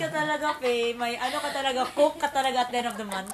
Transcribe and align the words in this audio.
ka 0.00 0.08
talaga, 0.08 0.56
Faye. 0.56 0.96
May 0.96 1.20
ano 1.20 1.36
ka 1.36 1.50
talaga, 1.52 1.84
cook 1.92 2.16
ka 2.16 2.28
talaga 2.32 2.64
at 2.64 2.70
the 2.72 2.80
end 2.80 2.88
of 2.88 2.96
the 2.96 3.04
month. 3.04 3.28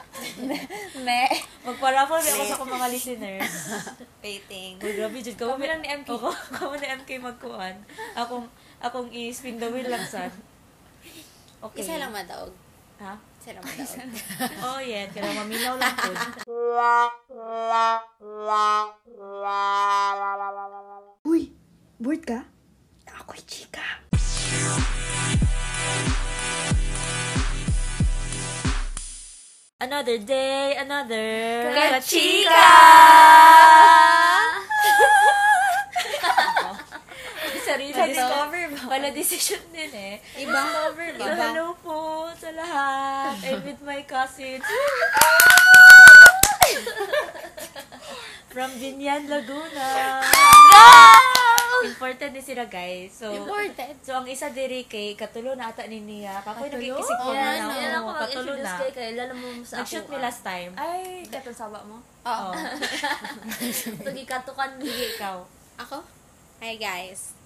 Me. 1.07 1.23
Magpa-raffle 1.63 2.19
di 2.19 2.31
ako 2.35 2.43
sa 2.43 2.55
akong 2.59 2.73
mga 2.75 2.89
listeners. 2.91 3.55
Waiting. 4.27 4.83
Uy, 4.83 4.93
grabe, 4.99 5.19
Jud. 5.23 5.39
Kamo 5.39 5.55
Kami 5.55 5.67
lang 5.71 5.81
ni 5.83 5.89
MK. 6.03 6.09
Oo, 6.11 6.31
kamo 6.59 6.75
ni 6.75 6.87
MK 6.91 7.11
magkuhan. 7.23 7.75
Akong, 8.19 8.47
akong 8.83 9.09
i-spin 9.15 9.63
the 9.63 9.71
wheel 9.71 9.87
lang, 9.87 10.03
san. 10.03 10.35
Okay. 11.63 11.87
Isa 11.87 12.03
lang 12.03 12.11
madaog. 12.11 12.51
Ha? 12.99 13.15
Isa 13.15 13.51
lang 13.55 13.63
madaog. 13.63 14.67
Oh, 14.67 14.81
yeah. 14.83 15.07
Kaya 15.15 15.31
maminaw 15.39 15.79
lang 15.79 15.95
po. 15.95 16.11
Uy, 21.27 21.55
bored 22.03 22.23
ka? 22.27 22.43
Ako'y 23.07 23.43
chika. 23.47 24.06
Another 29.77 30.17
day, 30.17 30.73
another... 30.81 31.69
Kachika! 31.77 32.65
Sarili 37.61 37.93
Discover 37.93 38.73
ba? 38.73 38.81
Wala 38.89 39.13
decision 39.13 39.61
din 39.77 39.93
eh. 39.93 40.17
Iba. 40.41 40.65
Cover 40.65 41.13
ba? 41.21 41.29
So, 41.29 41.33
hello 41.37 41.67
po 41.85 42.25
sa 42.41 42.57
lahat. 42.57 43.37
I'm 43.45 43.61
with 43.69 43.85
my 43.85 44.01
cousins. 44.09 44.65
From 48.57 48.73
Binyan, 48.81 49.29
Laguna. 49.29 50.25
Important 51.79 52.31
din 52.31 52.41
sila, 52.43 52.65
guys. 52.65 53.13
So, 53.13 53.29
Important. 53.29 53.95
So, 54.01 54.15
ang 54.15 54.25
isa 54.25 54.49
diri 54.49 54.85
kay 54.85 55.13
Katulo 55.13 55.53
na 55.53 55.69
ata 55.69 55.85
ni 55.85 56.01
Nia. 56.01 56.41
Kapoy 56.41 56.67
nagkikisik 56.67 57.19
Oh, 57.19 57.25
ko 57.27 57.31
na. 57.31 57.69
yan 57.69 57.93
ako 57.95 58.09
Katulo 58.15 58.55
mag-introduce 58.55 58.65
na. 58.65 58.79
kay 58.79 58.91
kay 58.91 59.09
lalo 59.13 59.33
mo 59.35 59.49
sa 59.61 59.75
Nag-shoot 59.79 60.03
ako, 60.03 60.11
me 60.11 60.17
ah. 60.17 60.23
last 60.23 60.41
time. 60.43 60.71
Ay, 60.75 61.03
katong 61.27 61.59
sawa 61.59 61.79
mo. 61.83 62.01
Oo. 62.23 62.51
Tugi 64.05 64.25
katukan 64.25 64.71
Sige, 64.79 65.07
ikaw. 65.13 65.37
Ako? 65.79 66.01
Hi 66.59 66.75
guys. 66.75 67.37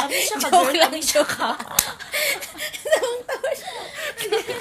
Abi 0.00 0.16
siya 0.16 0.38
ka, 0.38 0.48
girl. 0.48 0.80
Abi 0.80 1.00
siya 1.00 1.20
ka. 1.20 1.50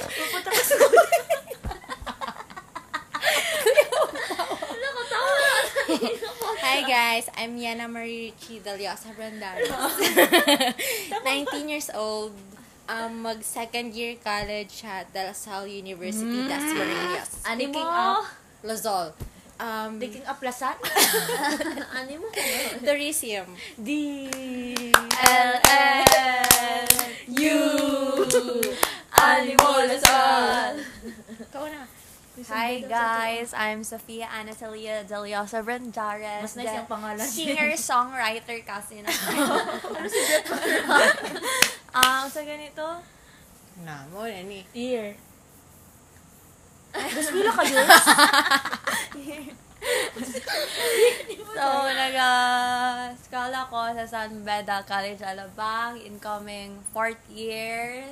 Pupunta 0.09 0.49
ka 0.49 0.61
sa 0.61 0.75
Hi 6.61 6.85
guys, 6.85 7.25
I'm 7.33 7.57
Yana 7.57 7.89
Marie 7.89 8.29
Chidaliosa 8.37 9.09
Brandaris. 9.17 9.73
19 11.25 11.65
years 11.69 11.89
old. 11.97 12.29
Um, 12.85 13.21
mag 13.25 13.41
second 13.41 13.93
year 13.97 14.17
college 14.21 14.85
at 14.85 15.09
De 15.13 15.25
La 15.25 15.33
Salle 15.33 15.69
University, 15.81 16.45
Das 16.45 16.61
Marinas. 16.61 17.29
Ani 17.45 17.73
Taking 17.73 17.89
mo? 17.89 18.21
up. 18.21 18.25
Lozol. 18.61 19.13
Um, 19.57 19.97
Taking 19.97 20.25
up 20.29 20.37
lasan? 20.45 20.77
Ani 21.97 22.21
mo? 22.21 22.29
tourism. 22.85 23.49
D. 23.81 23.89
L 24.93 25.51
L 25.73 26.89
U 27.33 27.57
Ani 29.17 29.53
mo 29.57 29.73
lasal. 29.89 30.85
Ikaw 31.49 31.65
na. 31.65 31.88
Hi 32.47 32.79
guys, 32.79 33.51
I'm 33.51 33.83
Sofia 33.83 34.31
Anatolia 34.31 35.03
Deliosa 35.03 35.59
Brandares. 35.59 36.47
Mas 36.47 36.55
nice 36.55 36.71
yung 36.71 36.87
pangalan. 36.87 37.27
Singer-songwriter 37.27 38.63
kasi 38.63 39.03
na. 39.03 39.11
Um, 41.89 42.29
sa 42.29 42.45
ganito, 42.45 42.85
na 43.81 44.05
mo 44.13 44.23
na 44.23 44.45
ni. 44.45 44.61
Year. 44.77 45.17
Gusto 46.93 47.33
pila 47.35 47.51
ka 47.51 47.63
yun? 47.65 47.87
So, 51.49 51.65
nag-skala 51.89 53.59
ko 53.73 53.79
sa 53.97 54.05
San 54.05 54.45
Beda 54.45 54.85
College 54.85 55.25
Alabang, 55.25 55.97
incoming 55.97 56.77
fourth 56.93 57.19
year, 57.33 58.05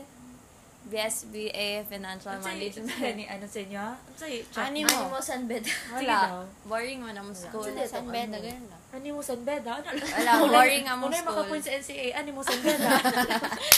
BSBA 0.87 1.67
Financial 1.83 2.35
Management. 2.37 2.87
Management. 2.89 3.15
Ni 3.15 3.25
ano 3.25 3.45
sa 3.45 3.59
inyo? 3.59 3.83
Ano? 3.83 4.23
Ani 4.57 4.79
Ani 4.79 4.81
mo? 4.83 4.97
mo 5.09 5.19
san 5.19 5.43
bed. 5.43 5.63
Sige 5.63 5.91
Wala. 5.93 6.41
Boring 6.63 6.99
mo 6.99 7.09
na 7.09 7.19
mo 7.19 7.31
school. 7.31 7.61
Wala. 7.61 7.83
San 7.83 8.07
Beda, 8.07 8.37
ganun 8.37 8.65
lang. 8.65 8.81
Ani 8.87 9.09
mo 9.09 9.19
San 9.19 9.43
Beda? 9.43 9.71
Ano? 9.77 9.99
Wala, 9.99 10.31
boring 10.47 10.85
ang 10.85 10.97
mo 10.97 11.05
Unay 11.05 11.19
school. 11.19 11.35
makapoint 11.35 11.59
sa 11.61 11.71
NCA. 11.73 12.07
Ani 12.15 12.31
mo 12.31 12.41
San 12.41 12.59
Beda? 12.59 12.87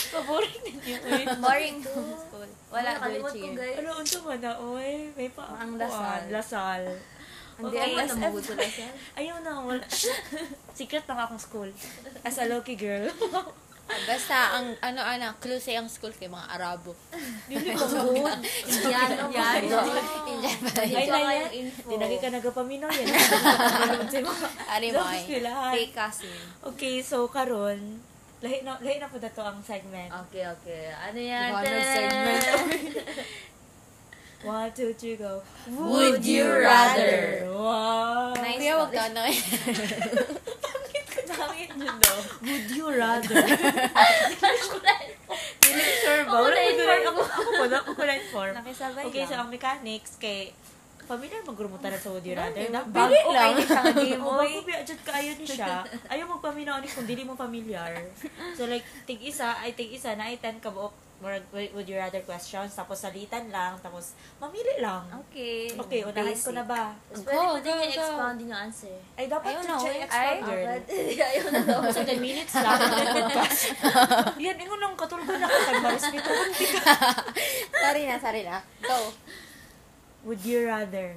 Paboring 0.10 0.60
ninyo. 0.70 0.96
eh. 0.96 1.26
Boring 1.44 1.78
ang 1.82 2.06
mo 2.06 2.16
school. 2.16 2.50
Wala, 2.70 2.90
do 2.96 3.20
cheer. 3.28 3.76
Ano, 3.76 3.90
unsa 3.98 4.18
man 4.22 4.38
na, 4.38 4.52
oy. 4.56 5.10
May 5.14 5.30
pa. 5.30 5.44
Ang 5.58 5.76
Lasal. 5.76 6.22
Lasal. 6.30 6.84
Hindi, 7.60 7.76
Okay, 7.76 7.92
Ano 7.92 8.06
ang 8.06 8.20
na 8.22 8.28
mo 8.30 8.40
lasal? 8.40 8.94
Ayaw 9.20 9.36
na, 9.42 9.52
wala. 9.60 9.84
Secret 10.72 11.04
lang 11.04 11.20
akong 11.20 11.42
school. 11.42 11.70
As 12.22 12.38
a 12.38 12.46
low-key 12.46 12.78
girl. 12.78 13.10
Basta, 13.90 14.62
ang 14.62 14.78
ano, 14.86 15.02
ano, 15.02 15.34
clue 15.42 15.58
sa 15.58 15.74
ang 15.74 15.90
school 15.90 16.14
kay 16.14 16.30
mga 16.30 16.46
Arabo. 16.46 16.94
Dili 17.50 17.74
ko 17.74 17.86
good. 17.90 18.42
Indiano 18.70 19.24
ko. 19.28 19.34
Yan. 19.34 19.62
Indian 20.30 20.60
ba? 20.62 20.72
Ay, 20.78 20.94
Ay, 20.94 21.06
na 21.10 21.18
na 21.18 21.32
yan. 21.34 21.52
info. 21.66 21.90
Di 21.90 21.96
nagi 21.98 22.18
ka 22.22 22.30
nagapaminaw 22.30 22.90
yan. 22.94 23.08
Ari 24.70 24.88
mo 24.94 25.02
ay. 25.02 25.22
Fake 25.74 25.94
cousin. 25.98 26.40
Okay, 26.74 27.02
so 27.02 27.26
karon 27.34 28.06
lahi 28.40 28.64
na 28.64 28.80
lahi 28.80 29.04
na 29.04 29.12
po 29.12 29.20
dato 29.20 29.44
ang 29.44 29.60
segment. 29.66 30.08
Okay, 30.30 30.48
okay. 30.48 30.96
Ano 30.96 31.20
yan? 31.20 31.50
Ang 31.52 31.66
segment. 31.68 32.46
One, 34.40 34.72
two, 34.72 34.96
three, 34.96 35.20
go. 35.20 35.44
Would 35.68 36.24
you 36.24 36.48
rather? 36.48 37.44
Wow. 37.52 38.32
Nice. 38.40 38.56
Kuya, 38.56 38.74
wag 38.80 38.92
ka 38.96 39.06
na. 39.12 39.28
Yun 41.80 41.96
daw. 42.04 42.18
Would 42.44 42.68
you 42.76 42.88
rather? 42.92 43.40
Dili 45.64 45.84
sure 46.04 46.24
ba? 46.28 46.38
Wala 46.44 46.60
ko 46.60 46.72
na 46.76 46.96
ako. 47.08 47.22
Wala 47.64 47.78
ko 47.80 48.02
na 48.04 48.14
inform. 48.20 48.54
Nakisabay 48.60 49.04
Okay, 49.08 49.24
so 49.24 49.36
ang 49.40 49.48
mechanics 49.48 50.20
kay 50.20 50.52
familiar 51.10 51.42
magurumutan 51.42 51.98
sa 51.98 52.14
Would 52.14 52.22
You 52.22 52.38
Rather? 52.38 52.70
Na, 52.70 52.86
lang. 52.86 52.94
bago 52.94 53.18
lang. 53.34 53.58
kayo 53.58 53.66
siya 53.66 53.82
game. 53.98 54.22
O, 54.22 54.38
bago 54.46 55.02
kaayo 55.02 55.32
ni 55.42 55.46
siya. 55.50 55.82
Ayaw 56.06 56.26
magpaminaw 56.38 56.78
ni 56.86 56.88
kung 56.92 57.10
dili 57.10 57.26
mo 57.26 57.34
familiar. 57.34 57.98
So, 58.54 58.70
like, 58.70 58.86
tig 59.10 59.18
isa, 59.26 59.58
ay 59.58 59.74
tig 59.74 59.90
isa, 59.90 60.14
na 60.14 60.30
ay 60.30 60.38
10 60.38 60.62
ka 60.62 60.70
buok 60.70 61.09
more 61.20 61.36
would 61.52 61.88
you 61.88 62.00
rather 62.00 62.24
questions, 62.24 62.72
tapos 62.72 63.04
salitan 63.04 63.52
lang, 63.52 63.76
tapos 63.84 64.16
mamili 64.40 64.80
lang. 64.80 65.04
Okay. 65.28 65.76
Okay, 65.76 66.02
unahin 66.08 66.40
ko 66.40 66.52
na 66.56 66.64
ba? 66.64 66.96
Go, 67.12 67.60
din 67.60 67.76
go, 67.76 67.84
go. 67.84 67.92
expounding 67.92 68.48
yung 68.48 68.62
answer. 68.72 68.96
Ay, 69.20 69.28
dapat 69.28 69.60
Ayaw 69.60 69.84
wait. 69.84 70.04
expand, 70.08 70.16
Ay, 70.16 70.48
girl. 70.48 70.80
Ayaw 71.32 71.46
na 71.52 71.62
daw. 71.68 71.80
So, 72.00 72.06
10 72.08 72.24
minutes 72.24 72.56
lang. 72.56 72.80
Yan, 74.48 74.56
ingon 74.56 74.80
lang 74.80 74.96
katulgo 74.96 75.34
na 75.36 75.48
ka. 75.48 75.60
Tagmarespeto. 75.68 76.32
sorry 77.76 78.04
na, 78.08 78.16
sorry 78.16 78.42
na. 78.48 78.64
Go. 78.80 79.12
Would 80.24 80.44
you 80.44 80.68
rather? 80.68 81.16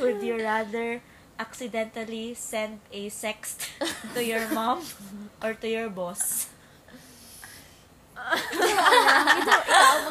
Would 0.00 0.20
you 0.20 0.36
rather 0.40 1.00
accidentally 1.40 2.34
send 2.36 2.80
a 2.92 3.08
sext 3.08 3.71
to 4.10 4.20
your 4.20 4.42
mom 4.50 4.82
or 5.38 5.54
to 5.54 5.68
your 5.70 5.88
boss? 5.88 6.50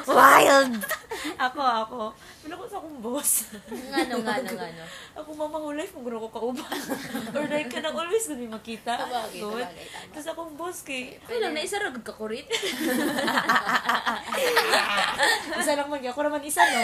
Wild! 0.07 0.74
Ako, 1.38 1.62
ako. 1.62 2.02
Wala 2.44 2.53
ko 2.57 2.66
sa 2.66 2.78
akong 2.81 3.00
boss. 3.00 3.31
Ngano, 3.69 4.25
ngano, 4.25 4.50
ngano. 4.52 4.84
Ako 5.16 5.29
mamang 5.38 5.78
life 5.78 5.94
kung 5.94 6.03
gano'n 6.03 6.19
ko 6.25 6.29
kauban. 6.34 6.66
or 7.38 7.46
like 7.47 7.69
ka 7.69 7.79
nang 7.79 7.96
always 7.96 8.25
kung 8.25 8.41
makita. 8.50 8.97
Sabagay, 8.97 9.40
Good. 9.40 9.68
sabagay, 9.69 9.85
tama. 9.88 10.11
Tapos 10.11 10.28
akong 10.34 10.53
boss 10.58 10.78
kay... 10.84 11.16
Ay 11.29 11.38
lang, 11.40 11.53
naisa 11.53 11.78
ragod 11.79 12.03
ka 12.03 12.11
kurit. 12.11 12.49
Isa 15.61 15.78
lang 15.78 15.88
man, 15.88 16.02
ako 16.02 16.20
naman 16.26 16.41
isa 16.41 16.66
no. 16.66 16.79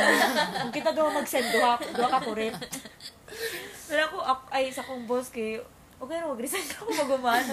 Kung 0.64 0.74
kita 0.74 0.94
daw 0.94 1.10
mag-send, 1.10 1.50
duha, 1.50 1.82
duha 1.82 2.08
ka 2.08 2.22
kurit. 2.22 2.54
Pero 3.90 4.02
ako, 4.06 4.18
ak- 4.22 4.50
ay, 4.54 4.70
sa 4.70 4.86
kong 4.86 5.10
boss 5.10 5.34
kay, 5.34 5.60
okay 5.98 6.16
na, 6.22 6.30
mag-resign 6.30 6.66
ka 6.70 6.86
ako 6.86 6.92
maguman. 6.94 7.44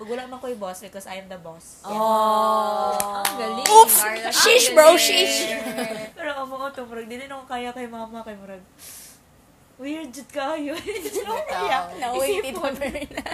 O 0.00 0.04
wala 0.10 0.24
man 0.24 0.38
ko 0.40 0.48
yung 0.48 0.62
boss 0.62 0.80
because 0.80 1.04
I 1.04 1.20
am 1.20 1.28
the 1.28 1.36
boss. 1.36 1.84
Oh. 1.84 2.96
Ang 3.20 3.36
galing. 3.36 3.66
Oops! 3.68 3.96
Carla. 4.00 4.30
Shish, 4.32 4.72
bro, 4.72 4.96
shish! 4.96 5.52
Pero 6.16 6.30
ang 6.32 6.48
mga 6.48 6.72
to, 6.72 6.88
murag, 6.88 7.08
dili 7.08 7.28
na 7.28 7.36
ako 7.36 7.44
kaya 7.44 7.70
kay 7.76 7.86
mama, 7.86 8.24
kay 8.24 8.36
murag, 8.40 8.64
weird 9.76 10.08
jud 10.14 10.28
kayo. 10.32 10.72
Ko 11.26 11.34
kaya? 11.44 11.92
Na-waited 12.00 12.56
Isipon. 12.56 12.72
mo 12.72 12.84
rin 12.88 13.10
na. 13.12 13.24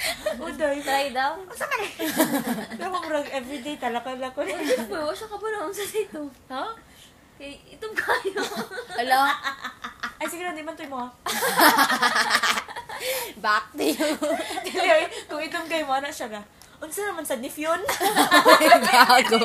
Uday. 0.46 0.76
Try 0.80 1.06
daw. 1.12 1.32
Pero 2.80 2.88
murag, 2.88 3.28
everyday 3.28 3.76
talaka-lako. 3.76 4.40
Uy, 4.46 4.56
wasya 4.88 5.26
ka 5.28 5.36
ba 5.36 5.46
naman 5.52 5.74
sa 5.74 5.84
dito? 5.84 6.32
Ha? 6.48 6.64
Eh, 7.38 7.54
itong 7.78 7.94
kayo. 7.94 8.42
Hello? 8.98 9.20
Ay, 10.18 10.26
sige 10.26 10.42
na, 10.42 10.50
di 10.50 10.66
man 10.66 10.74
to 10.74 10.82
mo. 10.90 11.06
Back 13.44 13.64
to 13.74 13.84
you. 13.84 14.10
Dili, 14.64 14.88
kung 15.26 15.42
itong 15.42 15.68
kay 15.68 15.82
mo, 15.82 15.98
na 15.98 16.10
siya 16.10 16.28
na. 16.28 16.42
Unsa 16.78 17.02
naman 17.10 17.26
sa 17.26 17.34
nif 17.34 17.58
yun? 17.58 17.80
Gago. 18.86 19.38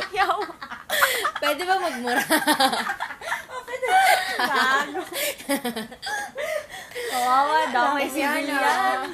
Pwede 1.41 1.61
ba 1.65 1.75
magmura? 1.81 2.21
Ano? 4.43 5.01
Kawawa 7.09 7.59
daw. 7.73 7.97
May 7.97 8.05
sinilan. 8.05 8.53
yan. 8.53 9.09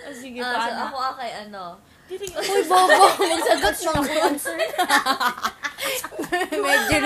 Ah, 0.00 0.12
Sige, 0.16 0.40
Ah, 0.40 0.64
so 0.64 0.72
ako 0.90 0.98
akay 1.12 1.30
ano. 1.44 1.76
Uy, 2.10 2.62
bobo. 2.66 3.04
Magsagot 3.22 3.76
ng 3.78 4.10
answer. 4.26 4.56
medyo, 6.50 6.98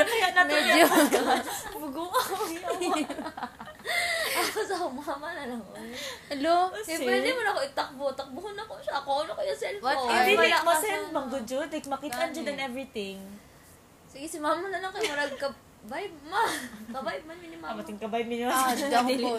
medyo. 0.49 0.87
Bugo 1.77 2.09
ako. 2.09 2.35
yaw. 2.49 2.73
Ako 4.41 4.59
sa 4.65 4.77
mama 5.07 5.29
na 5.31 5.45
lang. 5.47 5.63
Hello? 6.27 6.57
Eh, 6.83 6.99
pwede 6.99 7.29
mo 7.31 7.41
na 7.41 7.51
ako 7.51 7.61
itakbo. 7.65 8.05
Takbuhan 8.13 8.57
ako 8.57 8.73
siya. 8.79 8.95
Ako 8.97 9.11
ano 9.23 9.33
kaya 9.33 9.53
cellphone. 9.53 9.85
What 9.85 9.99
Hindi, 10.03 10.15
Ay, 10.15 10.27
like, 10.27 10.41
wala 10.41 10.57
ka 10.57 10.67
masend 10.67 11.03
sa- 11.03 11.13
mang 11.13 11.29
good 11.29 11.45
jud. 11.45 11.69
Like, 11.69 11.87
makitaan 11.87 12.31
jud 12.31 12.47
and 12.47 12.61
everything. 12.63 13.19
Sige, 14.07 14.27
si 14.27 14.39
mama 14.39 14.67
na 14.67 14.79
lang 14.79 14.91
kayo 14.91 15.11
marag 15.11 15.37
ka... 15.37 15.49
Vibe, 15.85 16.17
ma. 16.25 16.41
Ka-vibe 16.89 17.25
man 17.29 17.37
ni 17.39 17.53
Ah, 17.55 17.69
mama. 17.69 17.85
mating 17.85 18.01
kabay 18.01 18.25
minyo. 18.25 18.49
Ah, 18.49 18.73
dumb 18.73 19.05
po. 19.21 19.37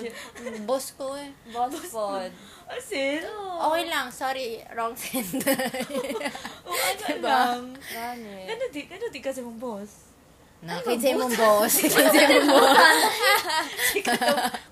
Boss 0.63 0.94
ko 0.94 1.17
eh. 1.17 1.33
Boss 1.50 1.73
pod. 1.89 2.29
Asin? 2.69 3.25
Okay 3.57 3.83
lang. 3.89 4.13
Sorry. 4.13 4.62
Wrong 4.69 4.94
sender. 4.94 5.57
O, 6.62 6.69
ano 6.69 7.01
Diba? 7.01 7.25
lang. 7.25 7.73
Gani. 7.73 8.45
Ano 8.45 8.62
di, 8.69 8.81
ano 8.85 9.06
di 9.09 9.19
kasi 9.19 9.41
mong 9.41 9.57
boss? 9.57 10.04
Nakinsay 10.65 11.13
mong 11.13 11.35
boss. 11.38 11.73
Kinsay 11.81 12.25
mong 12.41 12.50
boss. 12.50 13.01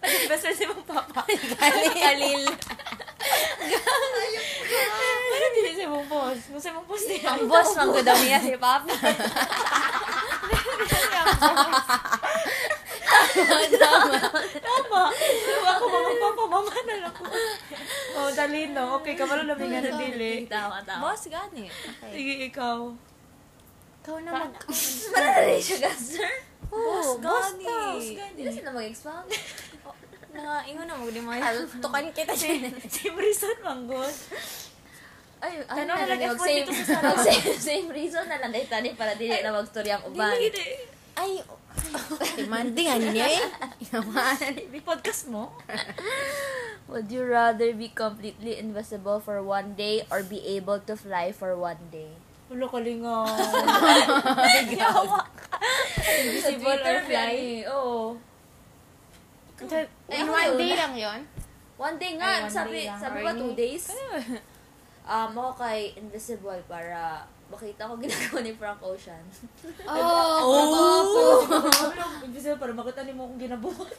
Kasi 0.01 0.25
best 0.25 0.41
friend 0.41 0.57
si 0.57 0.65
mong 0.65 0.85
papa. 0.89 1.21
Kalil. 2.01 2.43
Ano 5.33 5.45
di 5.53 5.71
si 5.77 5.85
mong 5.85 6.07
boss? 6.09 6.39
Gusto 6.49 6.67
mong 6.73 6.87
boss 6.89 7.03
niya. 7.05 7.37
Ang 7.37 7.45
boss 7.45 7.69
mang 7.77 7.93
gudamiya 7.93 8.41
si 8.49 8.57
Papa. 8.57 8.89
Tama. 14.63 15.03
Kung 15.13 15.67
ako 15.69 15.85
mga 15.85 16.13
papa, 16.17 16.43
mama 16.49 16.73
na 16.89 16.95
lang 17.05 17.13
ko. 17.13 17.23
Oh, 18.17 18.29
dali 18.33 18.73
no. 18.73 18.97
Okay, 19.01 19.13
kamalo 19.13 19.45
na 19.45 19.53
nga 19.53 19.79
na 19.81 19.91
dili. 19.93 20.49
Tama, 20.49 20.81
tama. 20.81 21.01
Boss, 21.13 21.29
gani. 21.29 21.69
Sige, 22.09 22.49
ikaw. 22.49 23.12
Ikaw 24.03 24.19
na 24.27 24.31
mag... 24.35 24.53
Marari 25.15 25.57
siya, 25.63 25.95
sir. 25.95 26.27
Oh, 26.67 27.15
boss 27.23 27.55
gani. 27.55 27.63
ka. 28.19 28.25
Hindi 28.35 28.41
na 28.43 28.51
sila 28.51 28.69
mag-expound. 28.75 29.27
Nangaingon 30.35 30.85
na 30.91 30.99
mag 30.99 31.39
Tukan 31.79 32.05
kita 32.11 32.33
siya. 32.35 32.67
Same 32.99 33.15
reason, 33.15 33.55
manggod. 33.63 34.15
Ay, 35.43 35.59
ano 35.67 35.91
na 35.91 35.95
na 35.95 36.07
lang, 36.07 36.19
lang 36.19 36.31
mag-same, 36.35 36.63
effort 36.63 36.71
dito 36.71 36.87
sa 36.87 36.99
mag-same, 37.03 37.51
same 37.75 37.87
reason 37.91 38.23
na 38.31 38.39
lang 38.39 38.55
dahil 38.55 38.63
tani 38.63 38.95
para 38.95 39.11
dili 39.11 39.35
na 39.43 39.51
mag-story 39.51 39.91
ang 39.91 40.03
uban. 40.07 40.31
Ay, 41.19 41.43
demanding 42.39 42.87
ano 42.87 43.05
niya 43.11 43.27
eh. 43.27 43.43
May 44.71 44.79
podcast 44.79 45.27
mo? 45.27 45.51
Would 46.87 47.11
you 47.11 47.27
rather 47.27 47.75
be 47.75 47.91
completely 47.91 48.55
invisible 48.55 49.19
for 49.19 49.43
one 49.43 49.75
day 49.75 50.07
or 50.07 50.23
be 50.23 50.39
able 50.47 50.79
to 50.87 50.95
fly 50.95 51.35
for 51.35 51.59
one 51.59 51.91
day? 51.91 52.15
Ulo 52.53 52.69
ka 52.69 52.79
lingaw. 52.85 53.25
Invisible 56.21 56.81
or 56.85 56.97
fly? 57.01 57.65
Oo. 57.73 58.13
In 60.13 60.25
one 60.29 60.53
day 60.61 60.71
lang 60.77 60.93
yon. 60.93 61.19
One 61.73 61.97
day 61.97 62.13
Ay, 62.13 62.19
nga, 62.21 62.31
one 62.45 62.53
sabi, 62.53 62.77
day 62.77 62.85
lang. 62.85 62.99
sabi 63.01 63.17
ba 63.25 63.33
two 63.33 63.53
days? 63.57 63.89
Um, 65.03 65.35
ako 65.35 65.65
kay 65.65 65.97
invisible 65.97 66.61
para 66.69 67.25
makita 67.49 67.89
ko 67.89 67.97
ginagawa 67.99 68.39
ni 68.45 68.53
Frank 68.53 68.79
Ocean. 68.85 69.19
Oh, 69.89 70.47
Ulo, 70.47 71.43
Invisible 72.23 72.61
para 72.61 72.71
makita 72.71 73.01
ni 73.03 73.11
mo 73.17 73.27
kung 73.27 73.41
ginabuhat. 73.41 73.97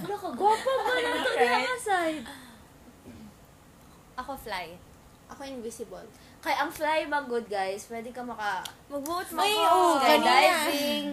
Wala 0.00 0.14
ka, 0.14 0.28
gwapa 0.32 0.70
man 0.80 0.96
na 1.02 1.10
ito 1.58 1.76
side. 1.82 2.24
Ako 4.14 4.38
fly. 4.38 4.78
Ako 5.28 5.40
invisible. 5.42 6.06
Kay 6.44 6.54
ang 6.54 6.68
fly 6.68 7.08
ba 7.08 7.24
good 7.24 7.48
guys, 7.48 7.88
pwede 7.88 8.12
ka 8.12 8.20
maka... 8.20 8.60
Magbuot 8.86 9.28
mo 9.32 9.40
ako. 9.40 9.80
Skydiving. 9.98 11.08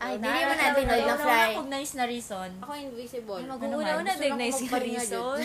Ay, 0.00 0.16
Oh, 0.16 0.16
di 0.16 0.24
naman 0.24 0.56
na- 0.56 0.72
natin 0.72 0.84
na- 0.88 0.96
na 0.96 1.12
na- 1.12 1.20
fly. 1.20 1.48
Kung 1.52 1.68
nice 1.68 1.92
na 1.92 2.08
reason. 2.08 2.48
Ako 2.56 2.72
invisible. 2.72 3.44
Mag-una-una 3.44 3.92
din 4.16 4.32
na 4.32 4.48
Gusto 4.48 4.64
yung 4.64 4.72
ko 4.72 4.78
reason. 4.80 5.36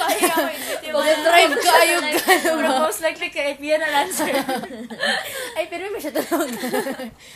Pahi 0.00 0.20
ako, 0.24 0.40
invisible. 0.48 0.96
Mag-drive 0.96 1.54
ka, 1.60 1.72
ayog 1.76 2.04
ka. 2.16 2.32
Pero 2.56 2.68
most 2.80 3.04
likely 3.04 3.28
kay 3.28 3.52
Pia 3.52 3.76
na 3.76 4.00
answer. 4.00 4.32
Ay, 5.60 5.68
pero 5.68 5.92
may 5.92 6.00
siya 6.00 6.16
tulog. 6.16 6.48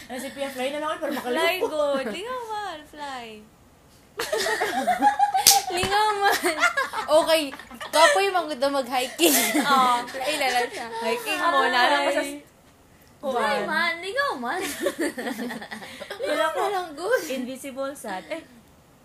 Kasi 0.09 0.27
Pia, 0.33 0.49
fly 0.49 0.73
na 0.73 0.81
lang 0.81 0.89
ako 0.91 0.99
para 0.99 1.13
Fly 1.13 1.21
makalipo. 1.21 1.69
good. 1.69 2.07
Lingaw 2.09 2.43
man, 2.49 2.79
fly. 2.89 3.27
Lingaw 5.71 6.07
man. 6.17 6.57
Okay, 7.05 7.43
kapoy 7.95 8.27
mang 8.29 8.47
gusto 8.47 8.67
mag-hiking. 8.69 9.35
Ah, 9.63 10.03
na 10.03 10.47
lang 10.51 10.69
siya. 10.69 10.87
hiking 10.91 11.41
mo 11.41 11.61
na 11.65 11.83
lang 11.87 12.03
sa... 12.11 12.23
Fly 13.25 13.57
man, 13.65 14.05
ligaw 14.05 14.37
man. 14.37 14.61
Wala 16.29 16.45
ko. 16.53 16.61
lang 16.69 16.89
good. 16.93 17.23
Invisible 17.25 17.97
sad. 17.97 18.21
Eh, 18.29 18.45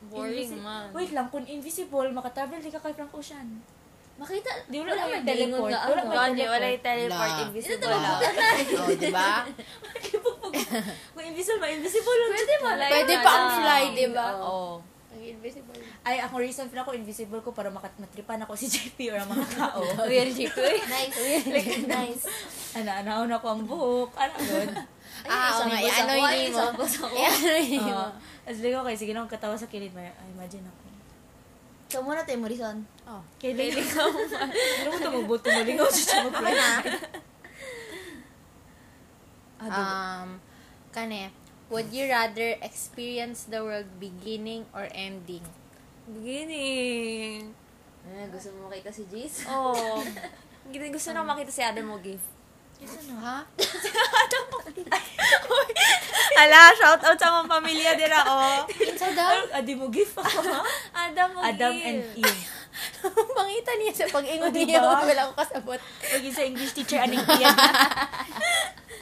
Boring 0.05 0.43
invisi- 0.43 0.59
man. 0.59 0.91
Wait 0.91 1.15
lang, 1.15 1.31
kung 1.31 1.47
invisible, 1.47 2.11
makatravel 2.11 2.59
di 2.59 2.67
ka 2.67 2.83
kay 2.83 2.91
Frank 2.91 3.15
Ocean. 3.15 3.47
Makita, 4.19 4.51
Di 4.67 4.83
wala 4.83 4.91
wala 4.91 5.03
may 5.07 5.23
may 5.23 5.23
teleport. 5.23 5.71
teleport. 5.71 5.87
Wala 5.87 6.03
may 6.03 6.11
Gani, 6.11 6.43
wala 6.43 6.67
yung 6.67 6.83
teleport. 6.83 6.83
teleport, 6.83 7.31
Ito 7.31 7.43
invisible 7.47 7.95
lang. 7.95 8.19
Oh, 8.75 8.91
di 8.91 9.09
ba? 9.09 9.31
Kung 11.15 11.23
invisible, 11.25 11.59
ma-invisible 11.63 12.17
lang. 12.19 12.31
Pwede 12.35 12.55
mo 12.59 12.69
lang. 12.75 12.91
Pwede 12.91 13.13
pa 13.15 13.31
ang 13.31 13.47
fly, 13.55 13.83
di 13.95 14.07
ba? 14.11 14.27
Oo. 14.35 14.83
Oo. 15.19 15.35
Invisible. 15.35 15.75
Ay, 16.07 16.23
ako 16.23 16.35
reason 16.39 16.65
na 16.71 16.81
ako 16.81 16.95
invisible 16.95 17.41
ko 17.43 17.51
para 17.51 17.67
makat 17.67 17.91
matripan 17.99 18.39
ako 18.43 18.55
si 18.55 18.71
JP 18.73 19.11
or 19.11 19.19
ang 19.19 19.29
mga 19.29 19.47
tao. 19.59 19.83
Weird 20.09 20.31
eh. 20.31 20.49
Nice. 20.87 21.85
nice. 21.85 22.23
ano, 22.79 23.27
ano 23.27 23.35
ko 23.43 23.47
ang 23.51 23.63
buhok. 23.67 24.11
Ano, 24.15 24.33
good. 24.39 24.71
Ah, 25.27 25.59
oo 25.59 25.67
nga. 25.67 25.77
ay, 25.77 26.47
yun 26.47 26.55
mo. 26.55 26.63
I-ano 27.11 27.49
yun 27.59 27.83
mo. 27.83 28.07
Uh, 28.07 28.11
as 28.47 28.63
ligaw 28.63 28.81
kay 28.87 28.95
sige 28.95 29.11
nang 29.11 29.27
katawa 29.27 29.59
sa 29.59 29.67
kilid 29.67 29.91
may 29.91 30.07
ay, 30.07 30.29
imagine 30.31 30.63
ako. 30.63 30.87
So, 31.89 32.05
muna 32.05 32.21
tayo, 32.21 32.37
Morrison. 32.37 32.85
Oh. 33.09 33.17
Kay 33.41 33.57
ligaw. 33.57 34.09
Ano 34.13 34.87
mo 34.93 34.97
tumubuto 35.01 35.49
mo 35.49 35.59
ligaw 35.65 35.89
siya 35.89 36.21
mo 36.21 36.29
fly. 36.29 36.53
Um, 39.59 40.39
kane, 40.95 41.27
would 41.69 41.93
you 41.93 42.09
rather 42.09 42.57
experience 42.61 43.45
the 43.45 43.63
world 43.63 43.87
beginning 44.01 44.65
or 44.73 44.89
ending? 44.91 45.45
Beginning. 46.09 47.53
Eh, 48.09 48.25
gusto 48.33 48.49
mo 48.57 48.73
makita 48.73 48.89
si 48.89 49.05
Jace? 49.05 49.45
Oh. 49.45 49.99
Gusto 50.69 51.09
na 51.13 51.25
makita 51.25 51.49
si 51.49 51.61
Adam 51.65 51.93
mo 51.93 51.97
gift. 51.97 52.25
Ha? 52.79 53.43
Ala, 56.39 56.71
shout 56.77 57.01
out 57.03 57.19
sa 57.19 57.41
mga 57.41 57.51
pamilya 57.51 57.91
dira 57.99 58.23
oh. 58.23 58.63
Kinsa 58.71 59.11
daw? 59.11 59.59
Adi 59.59 59.75
mo 59.75 59.91
gift 59.91 60.15
ako 60.15 60.39
ha? 60.47 60.63
Adam 60.95 61.35
mo 61.35 61.43
Adam 61.43 61.75
and 61.75 61.99
Eve. 62.15 62.43
Pangita 63.35 63.75
niya 63.75 63.91
sa 63.91 64.07
pag-ingon 64.07 64.47
Diba? 64.53 64.63
niya. 64.63 64.79
Wala 64.79 65.27
ko 65.27 65.33
kasabot. 65.35 65.75
Pagin 65.99 66.31
sa 66.31 66.47
English 66.47 66.71
teacher 66.71 67.03
aning 67.03 67.19
iyan. 67.19 67.51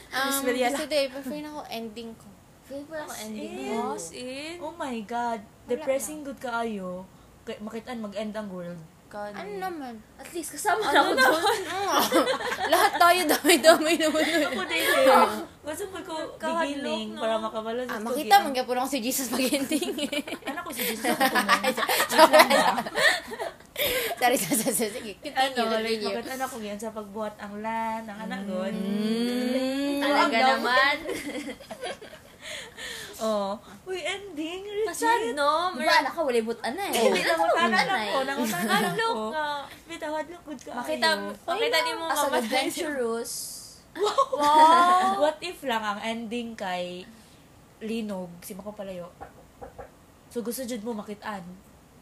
Um, 0.08 0.40
gusto 0.42 0.88
day, 0.88 1.12
prefer 1.12 1.44
na 1.44 1.52
ko 1.52 1.60
ending 1.68 2.16
ko. 2.16 2.26
Ko 2.68 2.84
lang 2.86 3.08
ending 3.24 3.52
in. 3.56 3.72
mo. 3.72 3.96
Boss 3.96 4.12
in. 4.12 4.56
Oh 4.60 4.74
my 4.76 4.96
god. 5.02 5.40
Depressing 5.64 6.20
good 6.20 6.36
kaayo. 6.36 7.08
Kay 7.42 7.56
makitaan 7.58 8.04
mag-end 8.04 8.36
ang 8.36 8.52
world. 8.52 8.76
Ano 9.08 9.40
naman? 9.56 9.96
At 10.20 10.28
least 10.36 10.52
kasama 10.52 10.84
na 10.84 11.00
ako 11.00 11.16
doon. 11.16 11.42
Lahat 12.76 12.92
tayo 13.00 13.20
dami-dami 13.24 13.96
naman 13.96 14.20
nun. 14.20 14.52
Ako 14.52 14.62
din 14.68 14.84
Gusto 15.64 15.84
mo 15.88 15.98
ko 16.04 16.14
beginning 16.36 17.16
para 17.16 17.40
makabalo 17.40 17.88
Ah, 17.88 18.04
makita 18.04 18.44
man 18.44 18.52
po 18.52 18.76
ako 18.76 18.88
si 18.92 19.00
Jesus 19.00 19.32
pag-ending. 19.32 19.96
Ano 20.52 20.60
ko 20.60 20.70
si 20.76 20.92
Jesus 20.92 21.08
ako 21.16 21.24
mo? 21.24 21.56
sorry, 24.20 24.36
sorry, 24.36 24.76
sorry. 24.76 24.92
Sige, 24.92 25.12
continue, 25.24 25.56
Ano, 25.56 25.80
like, 25.80 25.96
continue. 25.96 26.12
bakit 26.12 26.28
anak 26.36 26.48
ko 26.52 26.56
yan 26.60 26.76
sa 26.76 26.92
pagbuhat 26.92 27.34
ang 27.40 27.54
lan, 27.64 28.02
ang 28.04 28.18
anak 28.28 28.40
ko. 28.44 28.60
Mm. 28.68 30.04
Talaga 30.04 30.36
naman. 30.52 30.96
Oh. 33.18 33.58
Uy, 33.82 33.98
ending. 33.98 34.62
Pasad, 34.86 35.34
no? 35.34 35.74
Di 35.74 35.82
ba, 35.82 36.06
anak 36.06 36.12
ka, 36.14 36.22
wala 36.22 36.38
butan 36.42 36.72
na 36.78 36.84
eh. 36.86 37.02
Hindi, 37.02 37.20
nangutanan 37.26 37.74
Wala 37.74 37.82
lang 37.82 38.02
ko. 38.06 38.18
Nangutanan 38.22 38.80
lang 38.82 38.94
ko. 38.94 39.24
Bitawad 39.90 40.26
lang 40.30 40.42
good 40.46 40.60
ka. 40.62 40.70
Makita, 40.78 41.08
makita 41.42 41.78
ni 41.82 41.92
mo 41.98 42.04
As 42.06 42.22
an 42.22 42.30
mama. 42.30 42.38
adventurous. 42.38 43.32
Wow! 43.98 45.18
What 45.26 45.42
if 45.42 45.58
lang 45.66 45.82
ang 45.82 45.98
ending 45.98 46.54
kay 46.54 47.02
Linog, 47.82 48.30
si 48.42 48.54
Mako 48.54 48.74
Palayo. 48.74 49.10
So 50.30 50.42
gusto 50.42 50.62
jud 50.62 50.82
mo 50.86 50.94
makitaan. 50.94 51.42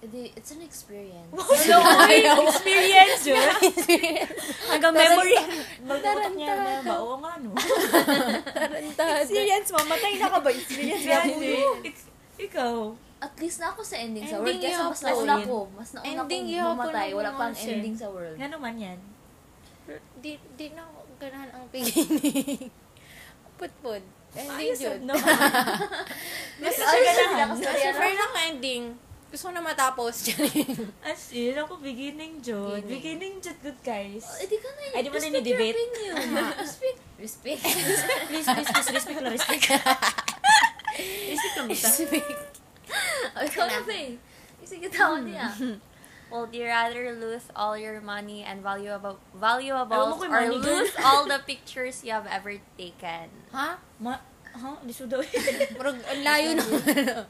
It's 0.04 0.52
an 0.52 0.60
experience. 0.60 1.32
Experience 2.46 3.22
yun. 3.24 3.40
Hanggang 4.70 4.92
memory. 4.92 5.34
Magtutok 5.82 6.34
niya 6.36 6.52
na 6.54 6.84
ba? 6.84 6.94
Oo 7.00 7.16
nga, 7.18 7.32
no? 7.40 7.50
Experience, 9.24 9.68
mamatay 9.72 10.12
na 10.20 10.28
ka 10.28 10.38
ba? 10.38 10.50
Experience. 10.52 11.80
Ik- 11.82 12.12
Ikaw. 12.36 12.76
At 13.16 13.32
least 13.40 13.58
na 13.58 13.72
ako 13.72 13.80
sa 13.80 13.96
ending, 13.96 14.28
sa 14.28 14.36
world. 14.36 14.60
Kasi 14.60 14.76
mas 14.76 15.00
nauna 15.00 15.36
ko. 15.40 15.56
Mas 15.72 15.90
nauna 15.96 16.06
Ending 16.06 16.44
ko 16.52 16.68
mamatay. 16.76 17.08
Wala 17.16 17.30
nga 17.32 17.40
pang 17.40 17.56
ending 17.56 17.96
sa 17.96 18.06
world. 18.12 18.36
Nga 18.36 18.48
naman 18.52 18.74
yan. 18.76 18.98
Di, 20.20 20.36
di 20.36 20.66
na 20.76 20.84
ako 20.84 20.98
ganahan 21.16 21.50
ang 21.56 21.64
beginning. 21.72 22.68
Putpud. 23.56 24.02
Ending 24.36 24.52
Ayos 24.52 24.78
yun. 24.84 25.00
no? 25.08 25.16
Mas 26.60 26.76
siya 26.76 26.84
ayos 26.84 27.08
ganahan. 27.08 27.56
sila 27.56 27.72
kasi 27.72 27.84
Prefer 27.88 28.10
lang 28.12 28.20
ang 28.28 28.44
ending. 28.52 28.84
Gusto 29.36 29.52
ko 29.52 29.60
na 29.60 29.60
matapos. 29.60 30.32
As 31.04 31.28
in, 31.28 31.52
ako 31.60 31.76
beginning 31.76 32.40
jud. 32.40 32.80
Beginning. 32.88 33.36
Jud 33.44 33.52
good 33.60 33.76
guys. 33.84 34.24
Eh, 34.40 34.48
di 34.48 34.56
ka 34.56 34.64
na 34.64 34.96
Ay, 34.96 35.04
di 35.04 35.12
mo 35.12 35.20
na 35.20 35.28
Respect 35.28 35.28
your 35.28 35.44
ni-debate. 35.44 35.76
opinion. 35.76 36.16
Respect. 36.56 36.98
Respect. 37.20 37.60
Please, 38.32 38.48
please, 38.48 38.48
please, 38.48 38.90
respect 38.96 39.20
lang, 39.20 39.36
respect. 39.36 39.68
respect 41.28 41.54
lang 41.60 41.68
kita. 41.68 41.88
O, 43.36 43.44
ikaw 43.44 43.68
na, 43.68 43.84
Faye. 43.84 44.16
Sige, 44.64 44.88
tao 44.88 45.20
niya. 45.20 45.52
Would 46.32 46.56
you 46.56 46.64
rather 46.64 47.12
lose 47.12 47.44
all 47.52 47.76
your 47.76 48.00
money 48.00 48.40
and 48.40 48.64
valuable 48.64 49.20
valuables 49.36 50.16
or 50.16 50.48
lose 50.48 50.96
all 51.04 51.28
the 51.28 51.44
pictures 51.44 52.00
you 52.00 52.16
have 52.16 52.24
ever 52.24 52.56
taken? 52.80 53.28
Ha? 53.52 53.76
Ma, 54.00 54.16
ha? 54.56 54.80
Di 54.80 54.96
so 54.96 55.04
daw. 55.04 55.20
Murag, 55.76 56.00
ang 56.08 56.20
layo 56.24 56.56
naman. 56.56 57.28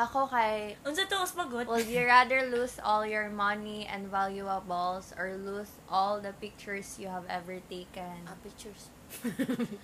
Ako 0.00 0.24
kay, 0.26 0.80
Unsa 0.80 1.04
to, 1.04 1.16
mas 1.18 1.36
magot? 1.36 1.68
would 1.68 1.84
you 1.84 2.00
rather 2.02 2.48
lose 2.48 2.80
all 2.80 3.04
your 3.04 3.28
money 3.28 3.84
and 3.84 4.08
valuables 4.08 5.12
or 5.14 5.36
lose 5.36 5.68
all 5.86 6.16
the 6.16 6.32
pictures 6.34 6.96
you 6.96 7.04
have 7.06 7.28
ever 7.28 7.60
taken? 7.68 8.24
Ah, 8.24 8.32
pictures. 8.40 8.88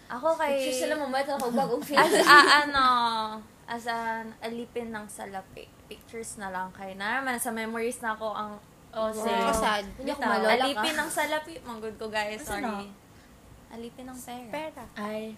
Ako 0.08 0.32
kay... 0.34 0.56
Pictures 0.56 0.80
sila 0.82 0.96
mamaya 0.96 1.28
ako 1.28 1.52
bagong 1.52 1.82
as 1.82 1.90
face. 2.08 2.24
a, 2.24 2.38
ano, 2.64 2.86
as 3.66 3.84
an 3.84 4.32
alipin 4.40 4.88
ng 4.88 5.04
salapi. 5.06 5.68
Pictures 5.84 6.40
na 6.40 6.48
lang 6.48 6.72
kay 6.72 6.94
na 6.94 7.20
naman 7.20 7.36
sa 7.36 7.52
memories 7.52 8.00
na 8.00 8.16
ako 8.16 8.32
ang 8.32 8.52
Oh, 8.96 9.12
Wow. 9.12 9.28
same. 9.28 9.52
sad. 9.52 9.84
Hindi 10.00 10.08
ako 10.08 10.20
malola 10.24 10.48
ka. 10.48 10.64
alipin 10.64 10.94
ng 10.96 11.10
salapi. 11.12 11.52
Manggod 11.60 11.94
ko 12.00 12.08
guys, 12.08 12.40
sorry. 12.40 12.88
Alipin 13.68 14.08
ng 14.08 14.16
pera. 14.16 14.48
Pera. 14.48 14.84
Ay. 14.96 15.36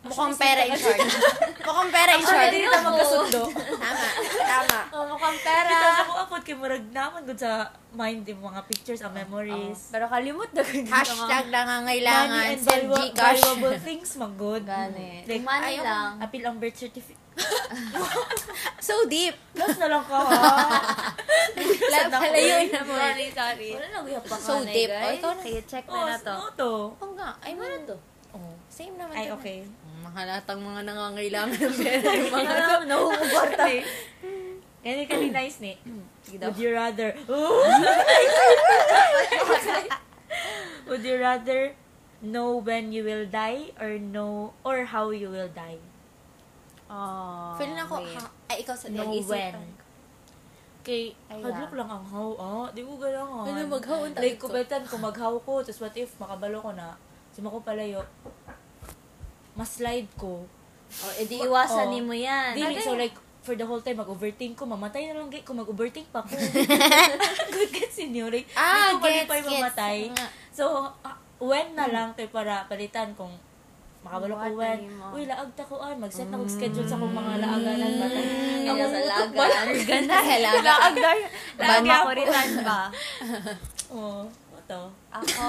Mukhang 0.00 0.32
pera 0.32 0.64
in 0.64 0.72
short. 0.74 0.96
Mukhang 1.68 1.90
pera 1.90 2.10
in 2.14 2.24
short. 2.24 2.48
Hindi 2.48 2.64
na 2.64 2.80
magkasundo. 2.80 3.42
Tama. 3.52 4.06
Tama. 4.42 4.78
Oh, 4.90 5.04
mukhang 5.06 5.38
pera. 5.38 5.68
Kita 5.68 5.88
sa 5.92 6.04
apod 6.18 6.40
kay 6.40 6.56
murag 6.56 6.88
naman 6.88 7.20
gud 7.22 7.36
sa 7.36 7.52
mind 7.92 8.24
yung 8.24 8.40
mga 8.40 8.64
pictures 8.64 9.00
and 9.00 9.12
memories. 9.12 9.92
Pero 9.92 10.08
kalimot 10.08 10.48
na 10.50 10.62
gud 10.62 10.88
Hashtag 10.88 11.44
nangangailangan. 11.48 12.44
and 12.48 12.58
Send 12.58 12.88
valua- 12.88 13.12
Gcash. 13.12 13.44
valuable 13.44 13.76
things 13.86 14.10
man 14.16 14.32
good. 14.34 14.64
Gani. 14.64 15.22
Like, 15.22 15.44
Money 15.44 15.76
ayaw- 15.76 15.84
lang. 15.84 16.12
apil 16.18 16.42
ang 16.42 16.56
birth 16.56 16.78
certificate. 16.78 17.20
So 18.80 19.06
deep. 19.06 19.36
Plus 19.52 19.76
na 19.76 19.86
lang 19.86 20.02
ka 20.02 20.16
ha. 20.18 20.40
Palayo 22.10 22.56
na 22.66 22.80
mo. 22.82 22.94
Sorry, 22.96 23.28
sorry. 23.30 23.70
Wala 23.70 23.86
na 23.86 23.98
guya 24.02 24.20
pa 24.20 24.34
So 24.34 24.60
deep. 24.62 24.88
guys. 24.88 25.04
Oh, 25.04 25.12
ikaw 25.14 25.30
na. 25.30 25.42
Kaya 25.42 25.60
check 25.62 25.84
Oh, 25.86 25.94
na 25.94 26.04
na 26.06 26.16
to. 26.18 26.32
ano 26.32 26.48
to? 26.54 26.72
Oo 26.96 27.12
nga. 27.14 27.30
Ay, 27.38 27.52
Ano 27.54 27.64
to? 27.86 27.96
Oh. 28.30 28.54
Same 28.66 28.94
naman. 28.94 29.12
Ay, 29.12 29.26
okay. 29.30 29.58
Mahalatang 30.10 30.58
mga 30.58 30.80
nangangailangan 30.82 31.54
ng 31.54 31.76
pera 31.78 32.10
yung 32.10 32.32
mga 32.34 32.50
Ano, 32.50 32.82
nahuhubarta. 32.82 33.64
Kani 34.82 35.02
kani 35.06 35.28
nice 35.30 35.62
ni. 35.62 35.78
Would 36.34 36.58
you 36.58 36.74
rather 36.74 37.14
Would 40.90 41.06
you 41.06 41.16
rather 41.16 41.78
know 42.20 42.58
when 42.58 42.90
you 42.90 43.06
will 43.06 43.22
die 43.24 43.70
or 43.78 43.94
know 43.96 44.50
or 44.66 44.82
how 44.84 45.14
you 45.14 45.30
will 45.30 45.46
die? 45.48 45.78
Oh, 46.90 47.54
Feel 47.54 47.70
na 47.70 47.86
ko, 47.86 48.02
wait. 48.02 48.18
ha, 48.18 48.26
ay, 48.50 48.66
ikaw 48.66 48.74
sa 48.74 48.90
Know 48.90 49.14
when. 49.14 49.54
ka. 49.54 49.62
Kay, 50.82 51.14
Ay, 51.30 51.38
hadlok 51.38 51.78
lang 51.78 51.86
ang 51.86 52.02
how, 52.02 52.34
ah. 52.34 52.66
Di 52.74 52.82
ko 52.82 52.98
galangan. 52.98 53.46
Ano, 53.46 53.62
maghaw 53.70 54.10
ang 54.10 54.18
Like, 54.18 54.42
ko? 54.42 54.50
kubetan, 54.50 54.82
kung 54.90 55.06
maghaw 55.06 55.38
ko, 55.38 55.62
tapos 55.62 55.78
what 55.78 55.94
if, 55.94 56.10
makabalo 56.18 56.58
ko 56.58 56.74
na, 56.74 56.98
sima 57.30 57.46
ko 57.46 57.62
palayo, 57.62 58.02
mas 59.52 59.76
slide 59.76 60.08
ko. 60.14 60.44
Oh, 60.90 61.12
edi 61.14 61.38
iwasan 61.38 61.86
Oh. 61.86 61.92
ni 61.92 62.00
mo 62.00 62.10
yan. 62.10 62.52
Dili, 62.52 62.78
so 62.78 62.94
like, 62.94 63.14
for 63.40 63.54
the 63.54 63.62
whole 63.62 63.80
time, 63.80 63.96
mag-overthink 63.96 64.52
ko, 64.52 64.64
mamatay 64.64 65.06
na 65.06 65.16
lang, 65.16 65.30
kung 65.40 65.56
mag-overthink 65.56 66.06
pa 66.08 66.20
ko. 66.20 66.34
Good 67.54 67.70
gets 67.70 67.96
inyo. 67.96 68.26
Like, 68.26 68.50
Ah, 68.52 68.92
ko 68.92 69.06
gets, 69.06 69.24
pa 69.24 69.36
gets. 69.36 69.48
mamatay. 69.48 69.98
So, 70.50 70.66
ah, 71.00 71.16
when 71.38 71.72
na 71.72 71.86
lang, 71.86 72.12
kay 72.12 72.26
para 72.26 72.66
palitan 72.66 73.14
kung 73.14 73.32
makabalo 74.00 74.34
ko 74.34 74.48
when. 74.56 74.80
na? 74.90 75.12
Uy, 75.12 75.24
laag 75.24 75.50
ta 75.54 75.62
ko 75.62 75.78
an. 75.78 75.96
Mag-set 75.96 76.26
na 76.26 76.36
kong 76.36 76.50
schedule 76.50 76.84
sa 76.84 76.96
kong 76.96 77.12
mga 77.12 77.32
laaganan 77.38 77.92
ba. 77.96 78.06
Ganyan 78.60 78.88
sa 78.88 79.00
laga. 79.06 79.44
Ganda 79.84 80.16
sa 80.18 80.36
laga. 80.46 80.72
Laag 80.74 80.96
na. 80.96 81.10
Laag 81.10 81.22
Laag 81.60 81.84
ako 81.86 81.94
ako 81.94 82.10
rin 82.12 82.28
ba? 82.60 82.80
Oo. 83.90 84.22
Ito. 84.60 84.80
Ako, 85.12 85.48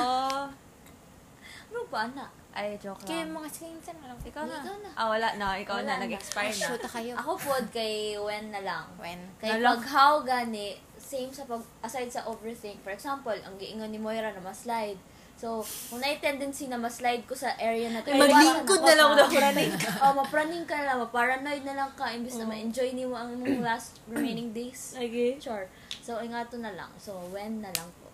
Ano 1.67 1.79
ba 1.87 2.03
na? 2.09 2.25
Ay, 2.51 2.75
joke 2.77 2.99
kaya 3.01 3.23
Um, 3.23 3.39
mga 3.39 3.47
skinsan 3.49 3.95
na 3.97 4.11
lang. 4.11 4.19
Ikaw 4.19 4.43
Ikaw 4.43 4.59
na. 4.59 4.83
na. 4.83 4.89
Ah, 4.93 5.07
wala 5.07 5.27
na. 5.35 5.55
Ikaw 5.55 5.75
Wala 5.77 5.87
na. 5.87 5.95
na. 5.95 6.03
Nag-expire 6.03 6.51
na. 6.51 6.65
Shoot 6.67 6.83
kayo. 6.83 7.13
Ako 7.15 7.31
pod 7.37 7.65
kay 7.71 7.93
when 8.17 8.51
na 8.51 8.59
lang. 8.59 8.85
When? 8.95 9.19
Kay 9.39 9.55
Nalak- 9.55 9.79
pag 9.79 9.83
how 9.89 10.13
gani, 10.21 10.75
same 10.97 11.31
sa 11.31 11.43
pag, 11.43 11.63
aside 11.79 12.07
sa 12.07 12.23
overthink. 12.25 12.83
For 12.83 12.91
example, 12.91 13.31
ang 13.33 13.55
giingon 13.55 13.87
ni 13.87 13.97
Moira 13.97 14.29
na 14.29 14.39
ma-slide. 14.39 14.99
So, 15.33 15.63
kung 15.89 15.97
na 15.97 16.11
tendency 16.19 16.67
na 16.67 16.77
ma-slide 16.77 17.25
ko 17.25 17.33
sa 17.33 17.55
area 17.57 17.89
na 17.89 18.03
to, 18.03 18.13
maglingkod 18.13 18.77
na 18.77 18.93
lang 18.93 19.09
ako. 19.09 19.25
Mapraning 19.25 19.73
ka. 19.73 19.89
oh, 20.03 20.13
mapraning 20.13 20.65
ka 20.67 20.75
na, 20.77 20.93
maparanoid 20.99 21.63
na 21.63 21.73
lang 21.73 21.91
ka, 21.95 22.13
imbis 22.13 22.37
na 22.37 22.45
ma-enjoy 22.45 22.93
ni 22.93 23.09
mo 23.09 23.15
ang 23.15 23.33
mong 23.33 23.63
last 23.63 23.97
remaining 24.11 24.51
days. 24.51 24.93
Lagi. 24.93 25.39
Sure. 25.39 25.65
So, 26.03 26.19
ingato 26.19 26.59
na 26.59 26.75
lang. 26.75 26.91
So, 26.99 27.15
when 27.31 27.63
na 27.63 27.71
lang 27.71 27.89
po. 27.97 28.11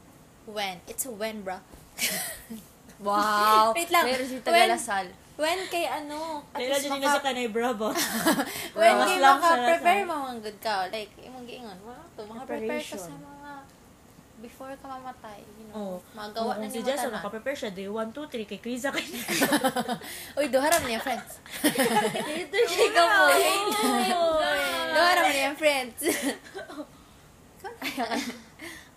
When? 0.48 0.80
It's 0.88 1.04
a 1.04 1.12
when, 1.12 1.42
bro. 1.42 1.60
Wow! 2.98 3.74
Wait 3.78 3.90
lang. 3.90 4.06
Meron 4.06 4.26
si 4.26 4.38
When? 4.38 4.46
Tagalasal. 4.46 5.08
When 5.38 5.60
kay 5.70 5.86
ano? 5.86 6.42
At 6.50 6.58
Kaya 6.58 6.74
least 6.74 6.82
dyan 6.82 6.98
nila 6.98 7.08
sa 7.08 7.14
maka, 7.14 7.26
kanay 7.30 7.48
bravo. 7.48 7.88
when 8.80 8.94
Mas 8.98 9.06
kay 9.06 9.20
maka-prepare 9.22 10.02
mo 10.02 10.14
mga 10.26 10.38
good 10.42 10.58
ka. 10.58 10.76
Like, 10.90 11.14
imong 11.22 11.46
giingon. 11.46 11.78
Wala 11.86 12.02
to. 12.18 12.22
Maka-prepare 12.26 12.82
ka 12.82 12.98
sa 12.98 13.14
mga 13.14 13.52
before 14.38 14.74
ka 14.78 14.86
mamatay. 14.86 15.42
You 15.46 15.66
know, 15.70 15.98
magawa 16.14 16.58
Kung 16.58 16.66
na 16.66 16.70
si 16.70 16.82
ni 16.82 16.86
Jess, 16.86 17.02
mo 17.02 17.10
tanan. 17.10 17.22
nakaprepare 17.22 17.58
siya. 17.58 17.70
Day 17.70 17.90
1, 17.90 18.14
2, 18.14 18.34
3. 18.34 18.50
Kay 18.50 18.60
Krisa 18.62 18.90
kay 18.90 19.06
Uy, 20.42 20.46
duharam 20.50 20.82
niya, 20.86 21.02
friends. 21.02 21.38
Ito 22.26 22.58
siya 22.66 22.88
ka 22.94 23.02
po. 23.06 23.26
duharam 24.94 25.26
niya, 25.30 25.52
friends. 25.54 26.02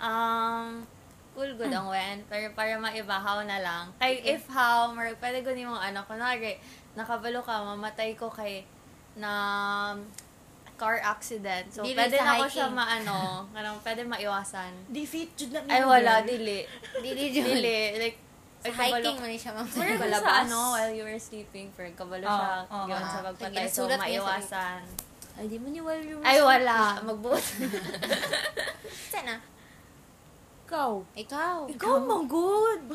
Um, 0.01 0.89
cool 1.33 1.53
good 1.55 1.71
ang 1.71 1.87
when. 1.93 2.23
Pero 2.27 2.51
para 2.53 2.75
maibahaw 2.77 3.43
na 3.45 3.59
lang. 3.59 3.85
Kay 3.97 4.21
if 4.27 4.47
how, 4.47 4.91
marag 4.91 5.19
pwede 5.19 5.41
ko 5.41 5.51
ni 5.51 5.63
ano, 5.63 6.01
kunwari, 6.05 6.59
nakabalo 6.93 7.41
ka, 7.41 7.63
mamatay 7.65 8.15
ko 8.15 8.29
kay 8.29 8.67
na 9.15 9.95
car 10.75 10.97
accident. 10.99 11.69
So, 11.69 11.85
Dili 11.85 11.93
pwede 11.93 12.17
na 12.17 12.35
ko 12.35 12.45
hiking. 12.45 12.55
siya 12.57 12.67
maano, 12.69 13.17
kanang 13.55 13.77
pwede 13.81 14.01
maiwasan. 14.03 14.73
Di 14.89 15.05
fit, 15.05 15.29
jud 15.35 15.53
na 15.53 15.61
Ay, 15.67 15.85
wala, 15.85 16.25
dili. 16.25 16.65
Dili, 16.99 17.25
Jun. 17.31 17.45
Dili. 17.53 17.81
Like, 18.01 18.19
Sa 18.61 18.73
hiking 18.73 19.17
ka- 19.17 19.23
man 19.23 19.33
siya 19.33 19.53
mga 19.57 19.69
Pero 19.73 19.93
sa 20.21 20.45
ano, 20.45 20.59
while 20.73 20.93
you 20.93 21.05
were 21.05 21.17
sleeping, 21.17 21.69
for 21.73 21.85
kabalo 21.93 22.25
Oo, 22.25 22.33
siya, 22.33 22.49
oo, 22.65 22.85
yun, 22.89 22.97
oo. 22.99 23.09
sa 23.09 23.21
pagpatay. 23.23 23.65
So, 23.69 23.89
maiwasan. 23.89 24.81
Ay, 25.37 25.45
di 25.49 25.57
mo 25.57 25.69
ni 25.69 25.81
while 25.81 26.01
you 26.01 26.17
were 26.17 26.25
Ay, 26.25 26.41
wala. 26.41 26.97
Magbuot. 27.09 27.45
Sana. 29.09 29.37
Ikaw. 30.71 31.03
Ikaw. 31.19 31.57
Ikaw, 31.67 31.95
mang 32.07 32.31
good. 32.31 32.95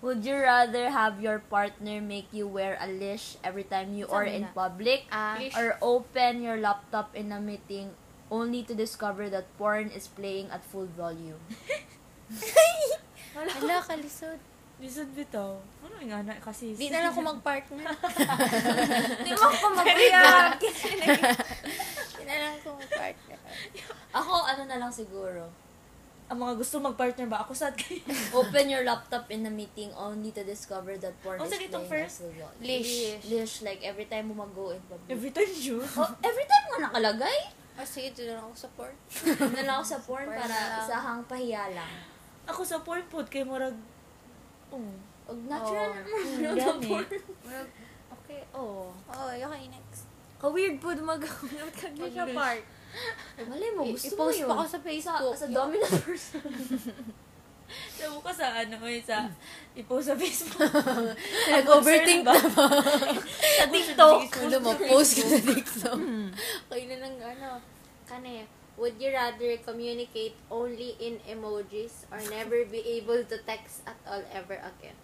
Would 0.00 0.24
you 0.24 0.40
rather 0.40 0.88
have 0.88 1.20
your 1.20 1.44
partner 1.44 2.00
make 2.00 2.32
you 2.32 2.48
wear 2.48 2.80
a 2.80 2.88
leash 2.88 3.36
every 3.44 3.68
time 3.68 3.92
you 3.92 4.08
are 4.08 4.24
in 4.24 4.48
public 4.56 5.04
Ah. 5.12 5.36
or 5.60 5.76
open 5.84 6.40
your 6.40 6.56
laptop 6.56 7.12
in 7.12 7.28
a 7.28 7.36
meeting 7.36 7.92
only 8.32 8.64
to 8.64 8.72
discover 8.72 9.28
that 9.28 9.44
porn 9.60 9.92
is 9.92 10.08
playing 10.08 10.48
at 10.48 10.64
full 10.64 10.88
volume? 10.96 11.36
Hala, 13.36 13.84
kalisod. 13.84 14.40
Lisod 14.80 15.12
bitaw. 15.12 15.60
Ano 15.84 16.00
yung 16.00 16.24
anak 16.24 16.40
kasi? 16.40 16.72
Di 16.72 16.88
na 16.88 17.04
lang 17.04 17.12
ako 17.12 17.36
mag-partner. 17.36 17.92
Di 19.26 19.30
mo 19.36 19.44
ako 19.52 19.66
mag-react. 19.76 20.64
Na 22.28 22.34
lang 22.36 22.52
ako 22.54 22.76
mag-partner. 22.76 23.38
Ako, 24.18 24.32
ano 24.44 24.62
na 24.64 24.76
lang 24.76 24.92
siguro. 24.92 25.48
ang 26.28 26.36
mga 26.36 26.60
gusto 26.60 26.76
mag-partner 26.76 27.24
ba 27.24 27.40
ako 27.40 27.56
sad 27.56 27.72
kay 27.72 28.04
Open 28.36 28.68
your 28.68 28.84
laptop 28.84 29.32
in 29.32 29.42
a 29.42 29.50
meeting 29.50 29.88
only 29.96 30.28
to 30.28 30.44
discover 30.44 30.92
that 30.94 31.16
porn 31.18 31.40
Oh, 31.40 31.42
is 31.42 31.48
sa 31.48 31.56
playing 31.56 31.88
first? 31.88 32.20
as 32.20 32.28
well. 32.36 32.52
Leash. 32.60 33.24
Leash, 33.24 33.64
like 33.64 33.80
every 33.80 34.04
time 34.04 34.28
mo 34.28 34.36
mag-go 34.38 34.68
in 34.68 34.80
public. 34.84 35.08
every 35.08 35.32
time 35.32 35.48
yun. 35.50 35.80
oh, 35.80 36.10
every 36.20 36.44
time 36.44 36.64
mo 36.68 36.74
nakalagay? 36.84 37.38
Oh, 37.74 37.86
sige, 37.86 38.12
doon 38.12 38.34
lang 38.34 38.44
ako 38.44 38.56
support. 38.60 38.92
Doon 39.40 39.64
lang 39.64 39.76
ako 39.78 39.86
sa 39.86 39.98
porn 40.02 40.26
Porn 40.26 40.36
para 40.36 40.50
na 40.50 40.60
lang. 40.68 40.80
isahang 40.84 41.22
pahiya 41.24 41.64
lang. 41.72 41.92
Ako 42.44 42.60
sa 42.60 42.76
porn 42.82 43.04
pod 43.08 43.24
kay 43.28 43.40
murag 43.40 43.76
oh. 44.68 44.92
Og 45.28 45.38
natural 45.48 45.96
Oh. 45.96 46.04
naman 46.44 46.76
porn. 46.82 47.06
Murag, 47.40 47.68
okay, 48.12 48.40
oh. 48.52 48.92
Oh, 48.92 49.28
okay, 49.30 49.64
next. 49.70 50.07
Ka-weird 50.38 50.78
po 50.78 50.94
mag-upload 50.94 51.74
ka 51.74 51.90
siya 51.90 52.26
part. 52.30 52.62
Malay 53.38 53.70
mo, 53.74 53.82
gusto 53.90 54.14
mo 54.14 54.30
i-post 54.30 54.38
yun. 54.38 54.48
pa 54.48 54.54
ko 54.54 54.66
sa 54.66 54.80
Facebook. 54.82 55.34
Sa, 55.34 55.46
sa 55.46 55.46
dominant 55.50 55.98
person. 56.02 56.42
Sabi 58.00 58.16
ko 58.24 58.30
sa 58.32 58.46
ano 58.64 58.76
eh, 58.88 59.02
sa 59.04 59.28
i-post 59.76 60.06
sa 60.08 60.16
Facebook. 60.16 60.72
Nag-overthink 61.58 62.22
ba? 62.24 62.32
sa 63.58 63.66
TikTok. 63.68 64.18
Ano 64.46 64.56
mo, 64.62 64.70
post 64.78 65.20
ka 65.20 65.24
sa 65.26 65.40
TikTok. 65.42 66.00
Kayo 66.70 66.84
na 66.86 66.96
lang, 67.02 67.14
ano, 67.18 67.60
kane, 68.08 68.48
would 68.78 68.96
you 68.96 69.10
rather 69.10 69.52
communicate 69.66 70.38
only 70.48 70.94
in 71.02 71.18
emojis 71.28 72.06
or 72.14 72.22
never 72.30 72.62
be 72.70 72.80
able 73.02 73.20
to 73.26 73.36
text 73.42 73.84
at 73.84 73.98
all 74.06 74.22
ever 74.30 74.56
again? 74.62 74.96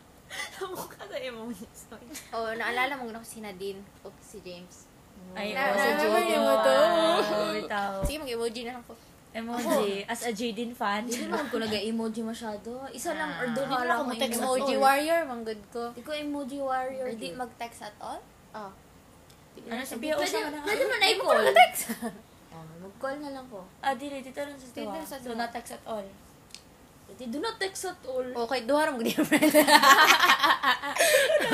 Mukha 0.63 1.05
sa 1.05 1.19
emojis. 1.21 1.91
Oh, 2.33 2.49
naalala 2.55 2.97
mo 2.97 3.11
na 3.13 3.21
ko 3.21 3.27
si 3.27 3.45
Nadine 3.45 3.83
o 4.07 4.15
si 4.23 4.41
James. 4.41 4.94
Ay, 5.33 5.51
Na- 5.51 5.65
oo, 5.65 5.75
sa 5.75 5.89
na-remember 5.89 6.21
Jaden 6.21 6.41
mo 6.41 6.55
to? 6.55 6.77
fan. 6.77 7.55
Bitaw. 7.57 7.93
Sige, 8.05 8.19
mag-emoji 8.21 8.61
na 8.63 8.73
lang 8.77 8.85
ko. 8.85 8.95
Emoji. 9.33 10.07
As 10.07 10.21
a 10.23 10.31
Jaden 10.31 10.71
fan. 10.71 11.03
Hindi 11.03 11.27
naman 11.27 11.49
ko 11.49 11.57
nag-emoji 11.59 12.21
masyado. 12.23 12.71
Isa 12.89 13.11
lang 13.13 13.35
or 13.35 13.47
duha 13.49 13.65
Hindi 13.65 13.75
lang 13.75 13.89
na 13.89 13.95
ako 13.97 14.05
mag-text 14.07 14.39
emoji. 14.39 14.75
Warrior, 14.77 15.21
manggod 15.25 15.61
ko. 15.69 15.83
Di 15.91 16.03
ko 16.03 16.13
emoji 16.13 16.59
warrior. 16.61 17.05
Or 17.05 17.13
di 17.13 17.29
dude. 17.29 17.37
mag-text 17.37 17.81
at 17.83 17.97
all? 17.99 18.21
Oh. 18.53 18.71
Ano 19.65 19.83
sa 19.83 19.97
Pia 19.97 20.15
Osa 20.15 20.39
ka 20.39 20.51
na? 20.51 20.63
pwede 20.63 20.83
mo 20.85 20.95
na 20.95 21.07
i-call. 21.09 21.45
Oh, 21.47 22.65
mag-call 22.85 23.17
na 23.19 23.31
lang 23.33 23.47
ko. 23.49 23.67
Ah, 23.81 23.95
dili. 23.95 24.23
Dito 24.23 24.39
lang 24.39 24.55
sa 24.55 24.69
sa 25.03 25.17
So, 25.19 25.31
tuwa. 25.31 25.35
not 25.37 25.51
text 25.51 25.73
at 25.73 25.83
all. 25.85 26.07
Pwede, 27.15 27.31
do 27.31 27.39
not 27.39 27.55
text 27.63 27.87
at 27.87 28.03
all. 28.11 28.27
Okay, 28.27 28.67
duha 28.67 28.91
ram 28.91 28.99
gudi 28.99 29.15
friend. 29.15 29.55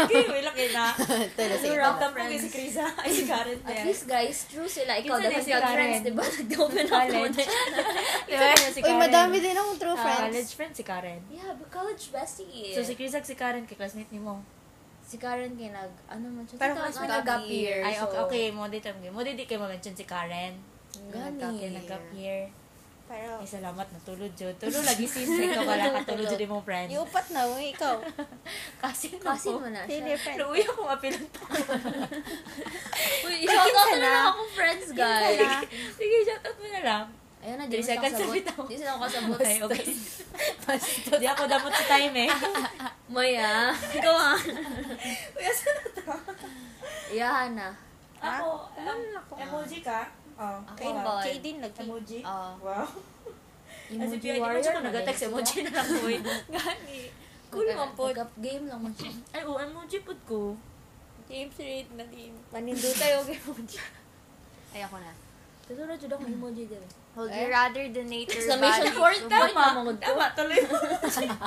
Okay, 0.00 0.22
wala 0.32 0.50
na. 0.56 0.84
Tala 1.36 1.54
sige. 1.60 1.68
Yung 1.68 1.76
random 1.76 2.10
ko 2.16 2.22
si 2.40 2.48
Krisa. 2.48 2.86
Ay, 3.04 3.10
si 3.12 3.24
Karen. 3.28 3.58
At 3.68 3.84
least 3.84 4.08
guys, 4.08 4.48
true 4.48 4.64
sila. 4.64 4.96
Ikaw, 4.96 5.20
dapat 5.20 5.44
si 5.44 5.52
friends, 5.52 6.00
di 6.00 6.12
ba? 6.16 6.24
Nag-open 6.40 6.86
up 6.88 7.04
mo. 7.12 7.28
Diba? 7.28 8.48
si 8.72 8.80
Uy, 8.80 8.94
madami 8.96 9.36
din 9.44 9.52
akong 9.52 9.76
true 9.76 9.92
Ah, 9.92 10.00
friends. 10.00 10.32
college 10.32 10.52
friend 10.56 10.72
si 10.72 10.82
Karen. 10.82 11.20
Yeah, 11.28 11.52
but 11.52 11.68
college 11.68 12.08
bestie. 12.08 12.72
So, 12.72 12.80
si 12.80 12.96
Krisa 12.96 13.20
si 13.20 13.36
Karen, 13.36 13.68
kay 13.68 13.76
classmate 13.76 14.08
ni 14.08 14.20
mo. 14.22 14.40
si 15.04 15.18
Karen 15.18 15.58
kay 15.58 15.68
nag, 15.74 15.92
ano 16.08 16.24
man 16.30 16.46
siya? 16.48 16.56
Tita, 16.56 16.72
classmate 16.72 17.10
nag-gap 17.20 17.44
year. 17.44 17.84
Ay, 17.84 18.00
okay. 18.00 18.48
Mo 18.48 18.64
dito, 18.70 18.88
mo 19.12 19.20
dito 19.20 19.42
kayo 19.44 19.60
ma-mention 19.60 19.92
si 19.92 20.08
Karen. 20.08 20.56
Gani. 21.10 21.68
Nag-gap 21.76 22.06
year. 22.16 22.48
Pero, 23.10 23.42
Ay, 23.42 23.48
salamat, 23.50 23.86
natulog 23.90 24.30
jud. 24.38 24.54
Tulog 24.54 24.86
lagi 24.86 25.02
sis. 25.02 25.26
Ikaw 25.50 25.66
wala 25.66 25.98
katulog 25.98 26.30
jud 26.30 26.46
mo 26.46 26.62
friend. 26.62 26.94
iupat 26.94 27.26
na, 27.34 27.42
uy, 27.50 27.74
ikaw. 27.74 27.98
Kasi 28.78 29.18
na 29.18 29.34
Kasi 29.34 29.50
po. 29.50 29.58
mo 29.58 29.66
na 29.66 29.82
siya. 29.82 30.14
friend. 30.14 30.38
Luwi 30.38 30.62
ako 30.62 30.80
mapilang 30.86 31.26
to. 31.34 31.42
Uy, 33.26 33.34
shoutout 33.42 33.98
na 33.98 34.08
lang 34.14 34.24
akong 34.30 34.52
friends, 34.54 34.86
guys. 34.94 35.42
Sige, 35.98 36.16
shoutout 36.22 36.54
mo 36.62 36.66
na 36.70 36.82
lang. 36.86 37.04
Ayun 37.42 37.56
na, 37.58 37.64
Three 37.66 37.80
di 37.80 37.82
mo 37.82 37.90
seconds 37.90 38.14
sa 38.14 38.26
bitaw. 38.30 38.62
Di 38.70 38.76
sila 38.78 38.90
ako 38.94 39.00
kasabot. 39.02 39.38
Okay, 39.42 39.56
okay. 39.66 39.84
Di 41.18 41.26
ako 41.26 41.42
damot 41.50 41.72
sa 41.74 41.84
time 41.90 42.14
eh. 42.14 42.30
Maya, 43.10 43.74
ikaw 43.90 44.14
ah. 44.14 44.38
Uy, 45.34 45.42
asan 45.42 45.74
na 45.74 45.86
to? 45.98 46.14
Iyahan 47.10 47.52
na. 47.58 47.68
Ako, 48.22 48.70
alam 48.78 48.98
emoji 49.34 49.82
ka? 49.82 50.19
Oh, 50.40 50.56
Kay, 50.73 50.88
wow. 50.88 51.20
kay 51.20 51.37
din 51.44 51.61
lagi. 51.61 51.85
Emoji? 51.85 52.18
Oo. 52.25 52.50
Wow. 52.64 52.88
Kasi 53.90 53.92
Emoji 53.92 54.16
Pia, 54.25 54.32
di 54.32 54.40
mo 54.40 54.44
warrior 54.49 54.73
na 54.73 54.82
nag-text 54.88 55.23
emoji 55.28 55.56
na 55.67 55.71
lang 55.76 55.86
eh. 55.93 56.21
Gani. 56.56 57.00
Cool 57.50 57.67
Nag- 57.69 57.76
man 57.76 57.91
po. 57.93 58.08
nag-up 58.08 58.32
game 58.41 58.64
lang 58.64 58.80
man 58.80 58.95
siya. 58.97 59.12
Ay, 59.36 59.43
oh, 59.45 59.60
emoji 59.60 59.99
po 60.00 60.12
ko. 60.25 60.41
James 61.28 61.54
Reid 61.60 61.93
na 61.93 62.08
din. 62.08 62.32
Manindo 62.49 62.88
tayo 62.97 63.21
kay 63.28 63.36
emoji. 63.45 63.78
Ay, 64.73 64.80
ako 64.80 64.97
na. 64.97 65.12
Tuturo 65.69 65.93
jud 65.93 66.08
ako 66.08 66.25
emoji 66.25 66.64
din. 66.67 66.84
Would 67.10 67.34
you 67.34 67.50
rather 67.50 67.84
donate 67.91 68.30
your 68.30 68.38
Exclamation 68.38 68.86
body 68.86 68.95
to... 68.95 69.02
point 69.02 69.23
na 69.26 69.50
mga 69.50 69.93
Tama, 69.99 70.26
tuloy 70.30 70.62
mo. 70.62 70.76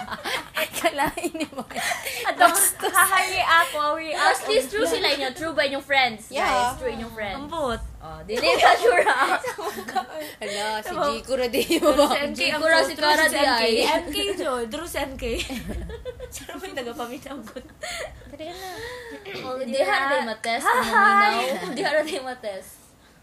Kalain 0.84 1.32
ni 1.32 1.48
mo. 1.56 1.64
Hahali 2.84 3.40
ako, 3.40 3.96
we 3.96 4.12
At 4.12 4.44
least 4.44 4.76
true 4.76 4.84
sila 4.84 5.08
inyo. 5.08 5.32
True 5.32 5.56
ba 5.56 5.64
inyong 5.64 5.88
friends? 5.88 6.28
Yeah. 6.28 6.52
Guys, 6.52 6.84
true 6.84 6.92
inyong 6.92 7.14
friends. 7.16 7.40
Ambot. 7.48 7.80
Oh, 8.14 8.22
dili 8.30 8.46
ka 8.62 8.72
sure. 8.78 9.02
Hala, 9.02 10.68
si 10.86 10.94
na 11.82 11.90
mo? 11.90 12.06
Si 12.14 12.18
MK 12.30 12.38
Di 12.38 12.46
ang 12.54 12.62
ko 12.62 12.68
ra 12.70 12.82
si 12.86 12.94
si 13.26 13.34
di 13.34 13.42
MK. 13.42 13.58
ay. 13.58 13.74
MK 14.06 14.18
jo, 14.38 14.52
true 14.70 14.86
si 14.86 15.00
MK. 15.02 15.24
Sarap 16.30 16.62
may 16.62 16.72
nagapamitaw 16.78 17.38
ko. 17.42 17.58
Dali 18.30 18.46
ka 18.46 18.54
na. 18.54 18.70
Di 19.66 19.82
hara 19.82 20.06
day 20.14 20.22
matest. 20.30 20.66
Di 21.74 21.82
hara 21.82 22.02
day 22.06 22.22
matest. 22.22 22.72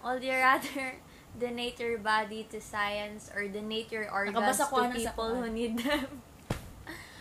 Would 0.03 0.26
you 0.26 0.35
rather 0.35 0.98
donate 1.38 1.79
your 1.79 2.03
body 2.03 2.50
to 2.50 2.59
science 2.59 3.31
or 3.31 3.46
donate 3.46 3.94
your 3.94 4.11
organs 4.11 4.59
to 4.59 4.66
na 4.66 4.90
people 4.90 5.38
who 5.38 5.46
need 5.55 5.79
them? 5.79 6.18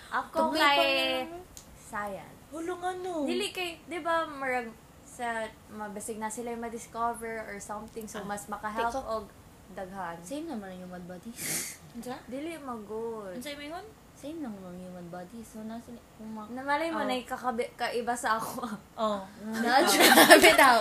Ako 0.10 0.58
kay 0.58 1.30
science. 1.78 2.34
Hulong 2.50 2.82
ano. 2.82 3.30
Dili 3.30 3.54
kay, 3.54 3.78
di 3.86 4.02
ba, 4.02 4.26
marag 4.26 4.74
sa 5.20 5.44
mabasig 5.70 6.16
na 6.16 6.32
sila 6.32 6.56
yung 6.56 6.64
ma-discover 6.64 7.44
or 7.44 7.60
something 7.60 8.08
so 8.08 8.24
mas 8.24 8.48
makahelp 8.48 8.88
Tiko. 8.88 9.04
og 9.04 9.26
daghan. 9.70 10.16
Same 10.24 10.48
naman 10.48 10.72
ang 10.72 10.80
human 10.82 11.04
bodies. 11.06 11.76
Unsa? 11.92 12.16
Dili 12.26 12.56
magod. 12.58 13.36
Unsa 13.36 13.52
mo 13.54 13.64
yun? 13.68 13.86
Same 14.16 14.40
lang 14.40 14.56
ang 14.58 14.76
human 14.76 15.08
bodies. 15.08 15.46
So, 15.46 15.62
nasa 15.62 15.92
kung 16.16 16.32
ma... 16.34 16.44
Namalay 16.50 16.90
mo 16.90 17.00
Oh. 17.00 17.06
na 17.06 17.16
ikakabi, 17.16 17.68
kaiba 17.76 18.12
sa 18.12 18.36
ako. 18.36 18.64
Oh. 18.98 19.22
Natural. 19.46 20.16
Sabi 20.26 20.52
daw. 20.58 20.76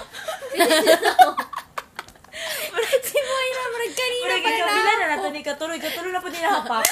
si 3.01 3.19
Moy 3.21 3.49
na, 3.49 3.63
marag 3.69 3.95
kanina 3.95 4.35
pa 4.35 4.49
na 4.49 4.59
na 4.59 4.95
ako. 4.97 5.05
nato 5.07 5.29
ni 5.31 5.43
katuloy, 5.43 5.79
katuloy 5.79 6.11
na 6.11 6.19
po 6.19 6.29
ninahapak. 6.29 6.85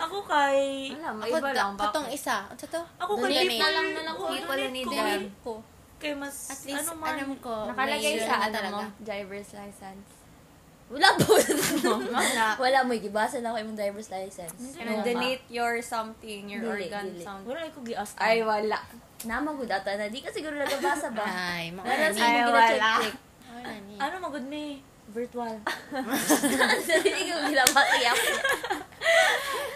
Ako 0.00 0.16
kay 0.24 0.90
Wala, 0.96 1.12
Ako, 1.12 1.18
maiba 1.20 1.50
lang 1.52 1.72
ba? 1.76 1.82
katong 1.86 2.08
isa. 2.08 2.48
Ano 2.48 2.56
to? 2.56 2.80
Ako 2.96 3.12
kay 3.20 3.30
Donate 3.36 3.58
na 3.58 3.68
lang 3.70 3.86
na 3.92 4.02
lang 4.02 4.16
ko. 4.16 4.24
People 4.26 4.56
who 4.56 4.70
need 4.72 4.88
ko. 5.44 5.54
Them. 6.00 6.00
ko. 6.00 6.02
Kay 6.02 6.14
mas 6.16 6.36
At 6.48 6.60
least, 6.64 6.80
ano 6.80 6.92
man. 6.96 7.12
alam 7.12 7.30
ko. 7.38 7.54
Nakalagay 7.68 8.14
sa 8.18 8.24
ano 8.26 8.42
ano 8.42 8.54
talaga. 8.56 8.72
mo, 8.72 8.80
driver's 8.98 9.50
license. 9.52 10.08
Wala 10.90 11.08
po. 11.14 11.38
Wala. 12.18 12.46
Wala 12.58 12.78
mo. 12.82 12.90
Gibasa 12.96 13.38
na 13.38 13.54
ako 13.54 13.62
yung 13.62 13.78
driver's 13.78 14.10
license. 14.10 14.58
And 14.74 15.06
donate 15.06 15.44
your 15.46 15.78
something, 15.80 16.50
your 16.50 16.66
Dili, 16.66 16.90
organ 16.90 17.04
dili. 17.06 17.22
something. 17.22 17.46
Wala 17.46 17.70
ko 17.70 17.78
gi-ask. 17.86 18.18
Ay, 18.18 18.42
wala. 18.42 18.74
Namagod 19.22 19.70
ata 19.70 19.94
na. 19.94 20.10
Di 20.10 20.18
ka 20.18 20.34
siguro 20.34 20.58
nagabasa 20.58 21.14
ba? 21.14 21.22
Ay, 21.22 21.70
mga 21.70 21.86
Ay, 22.16 22.42
wala. 22.42 22.92
Ano 24.00 24.14
magud 24.18 24.42
me? 24.50 24.82
Virtual. 25.10 25.54
Hindi 27.04 27.22
ko 27.28 27.38
ginabaki 27.44 28.00
ako. 28.06 28.26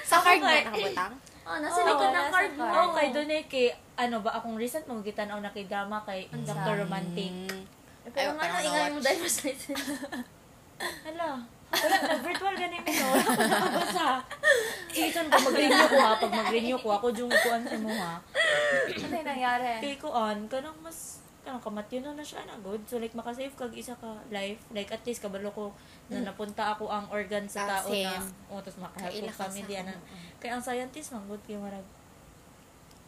Sa 0.04 0.16
card 0.18 0.40
kay- 0.40 0.64
nakabutang? 0.64 1.12
Oh, 1.44 1.56
nasa 1.60 1.80
likod 1.84 2.08
ng 2.08 2.28
card 2.32 2.52
mo. 2.56 2.64
card. 2.64 2.74
Oo, 2.80 2.90
kay 2.96 3.08
donate 3.12 3.48
kay 3.50 3.66
ano 3.94 4.16
ba 4.20 4.30
akong 4.34 4.58
recent 4.58 4.84
mong 4.90 5.06
gitanaw 5.06 5.38
na 5.38 5.54
kay 5.54 5.70
drama 5.70 6.02
kay 6.02 6.26
Dr. 6.30 6.82
Romantic. 6.82 7.30
Mm. 7.30 7.62
Pero 8.10 8.30
Ay, 8.34 8.36
nga 8.36 8.46
na, 8.50 8.60
ingay 8.60 8.90
mo 8.92 8.98
driver's 9.00 9.38
license. 9.46 9.80
Hala. 11.06 11.40
Wala 11.74 11.96
na 12.06 12.16
virtual 12.22 12.54
gani 12.54 12.76
mi 12.82 12.92
no. 12.94 13.06
Wala 13.14 13.24
ko 13.24 13.42
nakabasa. 13.46 14.08
Ko 14.94 15.38
mag-renew 15.50 15.86
ko 15.90 15.96
ha, 15.98 16.10
pag 16.18 16.32
mag-renew 16.34 16.78
ko 16.78 16.88
ako 16.94 17.06
jung 17.10 17.32
kuan 17.32 17.62
sa 17.66 17.78
mo 17.78 17.90
ha. 17.90 18.18
Ano 18.94 19.14
yung 19.14 19.26
nangyari? 19.26 19.82
Kay 19.82 19.96
kuan 19.98 20.38
kanang 20.46 20.78
mas 20.82 21.24
kanang 21.42 21.62
kamatyo 21.62 21.98
na 22.02 22.18
na 22.18 22.24
siya 22.26 22.46
na 22.46 22.58
good. 22.62 22.82
So 22.86 22.98
like 23.02 23.14
makasave 23.16 23.54
kag 23.56 23.74
isa 23.74 23.94
ka 23.98 24.20
life. 24.30 24.60
Like 24.70 24.90
at 24.90 25.02
least 25.06 25.24
kabalo 25.24 25.50
ko 25.50 25.74
na 26.10 26.22
napunta 26.22 26.76
ako 26.76 26.90
ang 26.92 27.06
organ 27.10 27.46
sa 27.48 27.66
tao 27.66 27.90
na 27.90 28.20
o 28.52 28.60
tapos 28.60 28.78
makahelp 28.84 29.14
ko 29.14 29.26
ka 29.26 29.34
sa 29.34 29.42
family 29.48 29.74
ana. 29.80 29.94
ano. 29.94 29.98
Kay 30.38 30.50
ang 30.52 30.62
scientist 30.62 31.10
man 31.14 31.24
good 31.26 31.42
kay 31.46 31.56
marag 31.58 31.86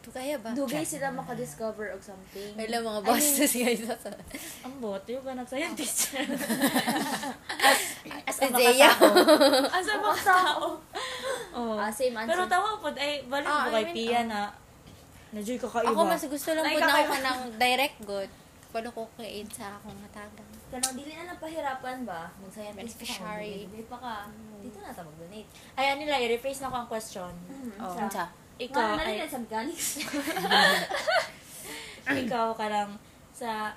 Ito 0.07 0.14
kaya 0.14 0.38
ba? 0.38 0.55
Dugay 0.55 0.87
sila 0.87 1.11
makadiscover 1.11 1.90
of 1.90 1.99
something. 1.99 2.55
Wala 2.55 2.79
mga 2.79 3.01
bosses 3.03 3.51
guys. 3.51 3.83
ambot 4.66 5.03
yung 5.03 5.27
ganag 5.27 5.51
scientist. 5.51 6.14
As 8.23 8.38
Ang 8.38 8.55
a 8.55 8.59
Zeya. 8.62 8.87
makatao. 8.87 9.66
Asa 9.66 9.92
ba 9.99 10.11
tao? 10.14 10.64
Oh. 11.51 11.75
Ah, 11.75 11.90
same 11.90 12.14
answer. 12.14 12.31
Pero 12.31 12.47
tawa 12.47 12.79
po, 12.79 12.95
ay, 12.95 13.27
balik 13.27 13.51
Ah, 13.51 13.66
mo 13.66 13.75
I 13.75 13.83
kay 13.83 13.85
mean, 13.85 13.97
Pia 14.07 14.21
na, 14.23 14.40
na 15.33 15.40
Joy 15.42 15.59
ka 15.59 15.66
kaiba. 15.66 15.90
Ako 15.90 16.01
mas 16.05 16.23
gusto 16.23 16.51
lang 16.55 16.64
po 16.64 16.79
na 16.79 16.95
ako 16.95 17.14
ng 17.19 17.38
direct 17.59 17.99
good. 18.07 18.31
Kabalo 18.66 18.88
ko 18.92 19.03
Aid 19.19 19.49
sa 19.51 19.75
akong 19.75 19.99
matagang. 19.99 20.47
Kanang 20.69 20.95
dili 20.95 21.16
na 21.16 21.27
lang 21.27 21.38
pahirapan 21.40 22.05
ba? 22.05 22.31
Mag-scientist 22.38 22.95
pa 22.95 23.03
ka, 23.03 23.09
Beneficiary. 23.09 23.55
mag-donate 23.64 23.88
pa 23.88 23.99
ka. 23.99 24.14
Dito 24.61 24.79
na 24.79 24.90
ta 24.92 25.03
mag-donate. 25.03 25.49
Ay, 25.75 25.85
ano 25.88 26.01
nila, 26.05 26.21
i-rephrase 26.21 26.61
na 26.61 26.71
ko 26.71 26.77
ang 26.77 26.87
question. 26.87 27.33
Oh, 27.81 27.97
Sa-? 28.07 28.31
Ikaw, 28.57 28.97
Mga 28.97 29.05
ay, 29.05 29.29
sa 29.29 29.40
mechanics. 29.40 29.88
ikaw 32.25 32.57
ka 32.57 32.66
lang 32.73 32.90
sa 33.37 33.77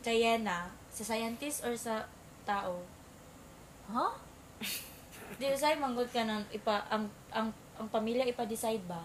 Diana, 0.00 0.72
sa 0.88 1.04
scientist 1.04 1.68
or 1.68 1.76
sa 1.76 2.08
tao? 2.48 2.80
Huh? 3.92 4.16
Di 5.36 5.52
usay 5.52 5.76
manggod 5.76 6.08
ka 6.08 6.24
ng 6.24 6.48
ipa 6.48 6.80
ang 6.88 7.12
ang 7.28 7.52
ang 7.76 7.86
pamilya 7.92 8.24
ipa-decide 8.24 8.82
ba 8.88 9.04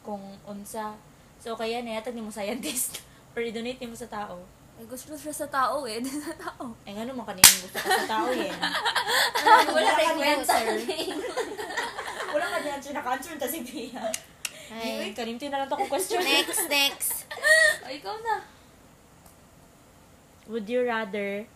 kung 0.00 0.24
unsa. 0.48 0.96
So 1.36 1.52
kaya 1.52 1.84
na 1.84 2.00
yatag 2.00 2.16
nimo 2.16 2.32
scientist 2.32 3.04
or 3.36 3.44
i-donate 3.44 3.76
nimo 3.76 3.92
sa 3.92 4.08
tao. 4.08 4.40
Ay, 4.80 4.88
gusto 4.88 5.12
siya 5.12 5.36
sa 5.36 5.48
tao 5.52 5.84
eh. 5.84 6.00
Sa 6.24 6.32
tao. 6.32 6.72
Ay 6.88 6.96
ngano 6.96 7.12
man 7.12 7.28
kanino 7.28 7.52
gusto 7.60 7.76
ka 7.76 7.88
sa 7.92 8.08
tao 8.08 8.32
yan. 8.32 8.56
Wala 9.76 9.90
kay 9.92 10.08
kwenta. 10.16 10.56
Wala 12.30 12.46
ka 12.46 12.58
diyan 12.62 12.80
siya 12.80 12.92
naka-answer 12.98 13.34
ta 13.36 13.46
si 13.50 13.60
Pia. 13.66 14.06
Anyway, 14.70 15.10
Ay. 15.10 15.14
kanimti 15.18 15.50
na 15.50 15.62
lang 15.62 15.68
to 15.68 15.74
kung 15.74 15.90
question. 15.90 16.22
Next, 16.22 16.70
next. 16.70 17.10
O, 17.84 17.90
ikaw 17.90 18.14
na. 18.22 18.46
Would 20.46 20.70
you 20.70 20.86
rather 20.86 21.46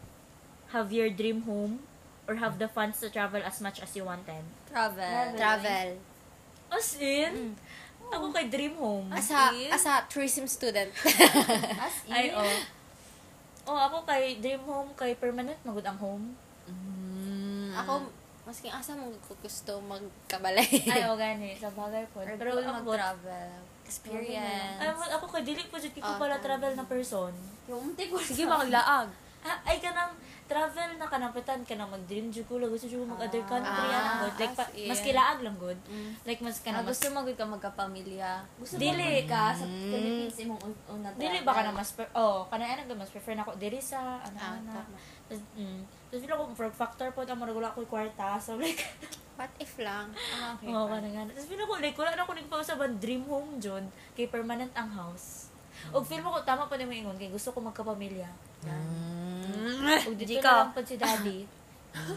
have 0.74 0.90
your 0.90 1.10
dream 1.10 1.46
home 1.46 1.87
or 2.26 2.42
have 2.42 2.58
the 2.58 2.66
funds 2.66 2.98
to 3.02 3.10
travel 3.10 3.38
as 3.42 3.62
much 3.62 3.78
as 3.78 3.94
you 3.94 4.02
wanted? 4.02 4.42
Travel. 4.66 5.38
Travel. 5.38 5.88
As 6.74 6.98
in? 6.98 7.54
Ako 8.10 8.34
kay 8.34 8.50
dream 8.50 8.74
home. 8.74 9.10
Asa, 9.14 9.54
in? 9.54 9.70
asa 9.70 10.02
tourism 10.10 10.46
student. 10.50 10.90
As 11.87 11.96
in. 12.06 12.12
Ay, 12.12 12.26
oh. 12.34 12.58
Oh, 13.64 13.78
ako 13.80 14.04
kay 14.04 14.37
dream 14.42 14.60
home, 14.68 14.92
kay 14.92 15.16
permanent 15.16 15.56
magud 15.64 15.87
ang 15.87 15.96
home. 15.96 16.37
Maski 18.44 18.68
asa 18.68 18.92
mo 18.92 19.09
ko 19.20 19.33
gusto 19.40 19.80
magkabalay. 19.80 20.68
Ay, 20.85 21.00
oh, 21.09 21.16
gani. 21.16 21.57
Sa 21.57 21.72
bagay 21.72 22.04
po. 22.12 22.20
Or 22.20 22.28
Pero 22.37 22.52
cool 22.52 22.61
ako, 22.61 22.85
mag-travel. 22.85 23.50
Experience. 23.85 24.76
ay, 24.76 24.88
mo- 24.92 25.12
ako 25.12 25.24
kay 25.28 25.42
dili 25.42 25.64
po 25.64 25.76
jud 25.76 25.92
ko 25.94 26.04
Ah, 26.04 26.20
pala 26.20 26.37
travel 26.37 26.72
na 26.72 26.85
person. 26.85 27.33
Yung 27.64 27.80
muntik 27.83 28.12
ko. 28.12 28.20
Sige, 28.20 28.44
makaglaag. 28.44 29.09
Ah, 29.40 29.59
ay 29.62 29.76
kanang 29.76 30.12
travel 30.44 30.90
na 31.00 31.09
kanapitan 31.09 31.61
ka 31.64 31.72
na 31.72 31.88
mag-dream 31.88 32.28
jud 32.28 32.44
ko, 32.44 32.61
gusto 32.61 32.85
jud 32.85 33.00
ko 33.00 33.16
mag 33.16 33.24
other 33.24 33.40
country 33.48 33.88
Ah, 33.88 34.28
good. 34.28 34.37
Like 34.37 34.54
pa, 34.54 34.64
mas 34.68 35.00
kilaag 35.00 35.38
lang 35.40 35.57
good. 35.57 35.80
Mm. 35.88 36.11
Like 36.22 36.40
mas 36.44 36.57
Ah, 36.61 36.62
kana 36.62 36.76
mas 36.80 36.88
gusto 36.92 37.07
magod 37.11 37.37
ka 37.37 37.44
magkapamilya. 37.48 38.44
Gusto 38.61 38.76
Dili. 38.76 39.24
mo 39.24 39.28
ka 39.28 39.57
sa 39.57 39.64
Philippines 39.64 40.37
imong 40.38 40.61
un- 40.61 40.83
unang 40.92 41.14
dili 41.16 41.40
ba 41.40 41.52
ka 41.52 41.62
na 41.64 41.72
mas 41.72 41.96
pre- 41.96 42.12
oh, 42.12 42.44
kana 42.52 42.64
ano 42.68 42.92
mas 42.92 43.09
prefer 43.09 43.35
nako 43.35 43.57
diri 43.57 43.80
sa 43.80 44.20
ano 44.20 44.37
Ah, 44.37 44.61
ano. 44.61 44.72
Tapos, 45.24 45.40
mm, 45.57 45.80
tapos 46.12 46.20
feel 46.20 46.37
ko 46.37 46.44
for 46.52 46.68
factor 46.68 47.09
po 47.11 47.24
ang 47.24 47.40
maragula 47.40 47.72
ko 47.72 47.80
kwarta. 47.88 48.37
So 48.37 48.61
like 48.61 48.85
What 49.35 49.50
if 49.59 49.74
lang? 49.83 50.14
Ah, 50.14 50.54
okay. 50.54 50.70
Oo, 50.70 50.87
ka 50.87 51.02
na 51.02 51.09
nga. 51.11 51.22
Tapos 51.26 51.50
feel 51.50 51.59
ko, 51.59 51.74
like, 51.83 51.98
wala 51.98 52.14
na 52.14 52.22
ako 52.22 52.38
nagpausaban 52.38 53.02
dream 53.02 53.26
home 53.26 53.59
dyan, 53.59 53.83
kay 54.14 54.30
permanent 54.30 54.70
ang 54.78 54.87
house. 54.87 55.50
O 55.90 55.98
feel 56.07 56.22
mo 56.22 56.30
ko, 56.30 56.46
tama 56.46 56.70
pa 56.70 56.78
naman 56.78 57.02
ingon, 57.02 57.18
kay 57.18 57.35
gusto 57.35 57.50
ko 57.50 57.59
magkapamilya. 57.59 58.30
Mm. 58.66 60.09
O 60.09 60.12
dito 60.12 60.24
Di 60.27 60.37
na 60.37 60.42
ka. 60.42 60.55
lang 60.59 60.72
po 60.72 60.81
si 60.81 60.96
daddy. 60.96 61.38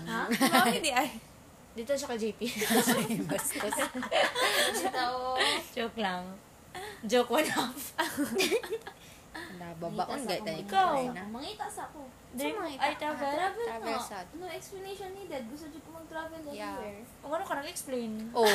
ha? 0.07 0.19
Bakit 0.63 0.81
di 0.81 0.91
ay? 0.91 1.09
Dito 1.73 1.93
siya 1.93 2.07
kay 2.07 2.19
JP. 2.25 2.41
Bastos. 3.23 3.75
tao. 4.89 5.37
Joke 5.75 5.99
lang. 5.99 6.23
Joke 7.03 7.29
one 7.31 7.45
half. 7.45 7.93
Nababaon 9.57 10.21
gay 10.23 10.41
tayo. 10.41 10.57
Ikaw. 10.65 10.93
Mangita 11.29 11.65
sa 11.67 11.85
ako. 11.85 12.09
Dream, 12.33 12.53
mga 12.53 12.77
ay, 12.77 12.93
travel? 12.95 13.29
Travel, 13.31 13.65
Travel 13.65 13.93
na. 13.93 14.01
sad. 14.03 14.25
No 14.35 14.45
explanation 14.45 15.09
needed. 15.11 15.45
Gusto 15.47 15.65
dito 15.67 15.85
ko 15.85 15.95
mag-travel 15.95 16.37
Yeah. 16.49 16.73
anywhere. 16.75 17.01
O 17.21 17.29
ano 17.29 17.43
ka 17.43 17.53
nag-explain? 17.55 18.11
Oh. 18.31 18.45
oh. 18.45 18.51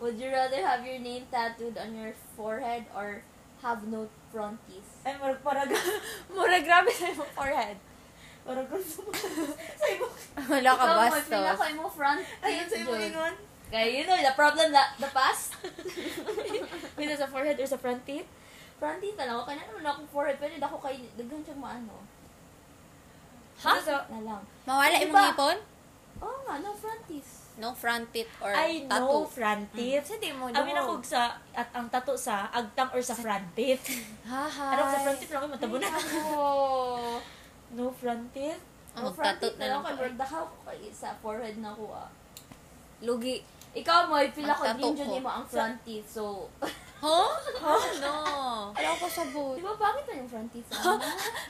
Would 0.00 0.20
you 0.20 0.28
rather 0.28 0.60
have 0.60 0.84
your 0.84 0.98
name 0.98 1.24
tattooed 1.30 1.76
on 1.76 1.96
your 1.96 2.12
forehead 2.36 2.84
or 2.92 3.24
have 3.64 3.80
no 3.88 4.04
fronties? 4.28 4.88
Ay, 5.02 5.16
marag 5.16 5.40
parag, 5.40 5.72
marag 6.36 6.64
grabe 6.64 6.92
sa 6.92 7.08
imong 7.08 7.32
forehead. 7.32 7.80
Gusto 8.44 9.08
mo. 9.08 9.10
Sa 9.80 9.86
imong, 9.96 10.14
Wala 10.52 10.70
ka 10.70 10.84
Ikaw, 10.84 10.96
bastos. 11.08 11.32
pinaka 11.32 11.66
mo 11.72 11.88
front 11.88 12.20
ayun 12.44 12.66
sa 12.68 12.76
imong 12.76 13.02
ingon. 13.08 13.34
Kaya 13.72 13.86
you 13.88 14.04
know, 14.04 14.14
the 14.14 14.36
problem, 14.36 14.68
the, 14.70 14.84
the 15.00 15.10
past. 15.10 15.56
Wait, 17.00 17.08
sa 17.10 17.26
forehead 17.26 17.56
or 17.56 17.66
sa 17.66 17.80
front 17.80 18.04
teeth? 18.04 18.28
Front 18.76 19.00
teeth 19.00 19.16
na 19.16 19.26
lang. 19.26 19.40
Kaya 19.42 19.64
naman 19.64 19.82
akong 19.82 20.12
forehead. 20.12 20.36
Pwede 20.36 20.60
ako 20.60 20.76
kay, 20.78 21.08
daghan 21.16 21.40
siyang 21.42 21.62
maano. 21.64 22.04
Ha? 23.64 23.72
Sa, 23.80 24.04
Na 24.12 24.20
lang. 24.20 24.42
Mawala 24.68 24.94
Diba? 24.94 25.08
imong 25.08 25.32
ipon? 25.32 25.56
Oo 26.20 26.38
nga, 26.44 26.54
no 26.60 26.76
front 26.76 27.02
teeth. 27.08 27.43
No 27.54 27.70
front 27.70 28.10
teeth 28.10 28.26
or 28.42 28.50
ay, 28.50 28.82
no 28.82 28.90
tattoo. 28.90 29.30
front 29.30 29.64
teeth. 29.70 30.02
Sa 30.02 30.18
di 30.18 30.34
mo 30.34 30.50
Amin 30.50 30.74
ako 30.74 30.98
sa, 31.06 31.38
at 31.54 31.70
ang 31.70 31.86
tato 31.86 32.18
sa 32.18 32.50
agtang 32.50 32.90
or 32.90 32.98
sa 32.98 33.14
front 33.14 33.46
teeth. 33.54 33.86
Haha. 34.26 34.74
Ano 34.74 34.82
sa 34.84 34.98
front 35.06 35.18
teeth 35.22 35.30
lang, 35.30 35.46
matabunan. 35.46 35.90
Oh. 36.30 37.18
No 37.74 37.90
front 37.90 38.30
teeth? 38.30 38.58
No 38.94 39.06
Oh, 39.06 39.14
front 39.14 39.38
tattoo 39.38 39.50
teeth 39.50 39.58
na 39.58 39.66
na 39.66 39.74
lang. 39.82 39.98
Kaya 39.98 40.14
dakaw 40.14 40.42
ko 40.46 40.56
kay 40.66 40.90
sa 40.90 41.10
forehead 41.18 41.58
na 41.58 41.74
ko 41.74 41.90
ah. 41.90 42.06
Lugi. 43.02 43.42
Ikaw 43.74 44.06
mo, 44.06 44.14
feel 44.30 44.46
Ang 44.46 44.54
ako 44.54 44.62
tattoo 44.64 44.90
din 44.94 44.94
ko. 44.94 45.14
yun 45.14 45.22
mo 45.22 45.30
ang 45.30 45.46
front 45.46 45.78
teeth. 45.82 46.06
So, 46.06 46.46
Huh? 47.04 47.28
Oh, 47.60 47.84
no. 48.00 48.14
Wala 48.72 48.90
ko 48.96 49.04
sabot. 49.04 49.54
di 49.54 49.60
ba 49.60 49.76
bakit 49.76 50.08
na 50.08 50.14
yung 50.16 50.30
front 50.30 50.48
teeth? 50.48 50.72
Ano? 50.72 50.96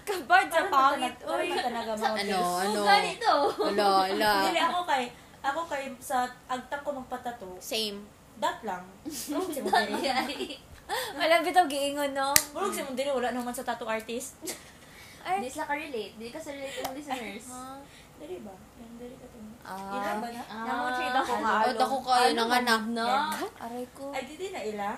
Kabad 0.03 0.47
sa 0.51 0.62
pangit. 0.67 1.14
Uy, 1.23 1.47
Ano, 1.55 1.79
ano? 1.95 2.81
Oh, 2.81 2.83
ganito. 2.83 3.33
Wala, 3.55 3.87
wala. 4.03 4.31
Dili 4.43 4.59
ako 4.59 4.79
kay, 4.83 5.05
ako 5.45 5.61
kay 5.69 5.93
sa 6.01 6.25
agtang 6.49 6.81
ko 6.81 6.97
magpatato. 6.97 7.61
Same. 7.61 8.01
Dat 8.41 8.65
lang. 8.65 8.83
Mulog 9.31 9.53
si 9.53 9.61
Mundiri. 9.61 10.09
Ay. 10.11 10.59
Wala 11.17 11.41
bitaw 11.41 11.65
giingon, 11.69 12.13
no? 12.17 12.33
Mulog 12.57 12.73
si 12.73 12.81
Mundiri, 12.81 13.13
wala 13.13 13.31
naman 13.31 13.53
sa 13.53 13.63
tattoo 13.63 13.89
artist. 13.89 14.41
Hindi 15.25 15.49
sila 15.49 15.65
ka-relate. 15.65 16.13
Hindi 16.21 16.29
ka 16.29 16.37
sa 16.41 16.53
relate 16.53 16.79
ng 16.85 16.95
listeners. 16.97 17.47
Dili 18.21 18.37
ba? 18.45 18.55
Yan, 18.77 18.91
dili 19.01 19.17
ka 19.17 19.27
tingin. 19.33 19.57
Ah. 19.65 19.97
Ila 19.97 20.11
ba 20.21 20.29
na? 20.29 20.43
Ah. 20.45 20.65
Namutrade 20.69 21.17
ako 21.17 21.35
nga. 21.41 21.55
Ako 21.73 21.97
kayo 22.05 22.29
Ano, 22.29 22.41
nanganak? 22.45 22.83
na? 22.93 23.07
Aray 23.65 23.87
ko. 23.97 24.13
Ay, 24.13 24.23
di 24.29 24.35
di 24.37 24.49
na 24.53 24.61
ila. 24.61 24.89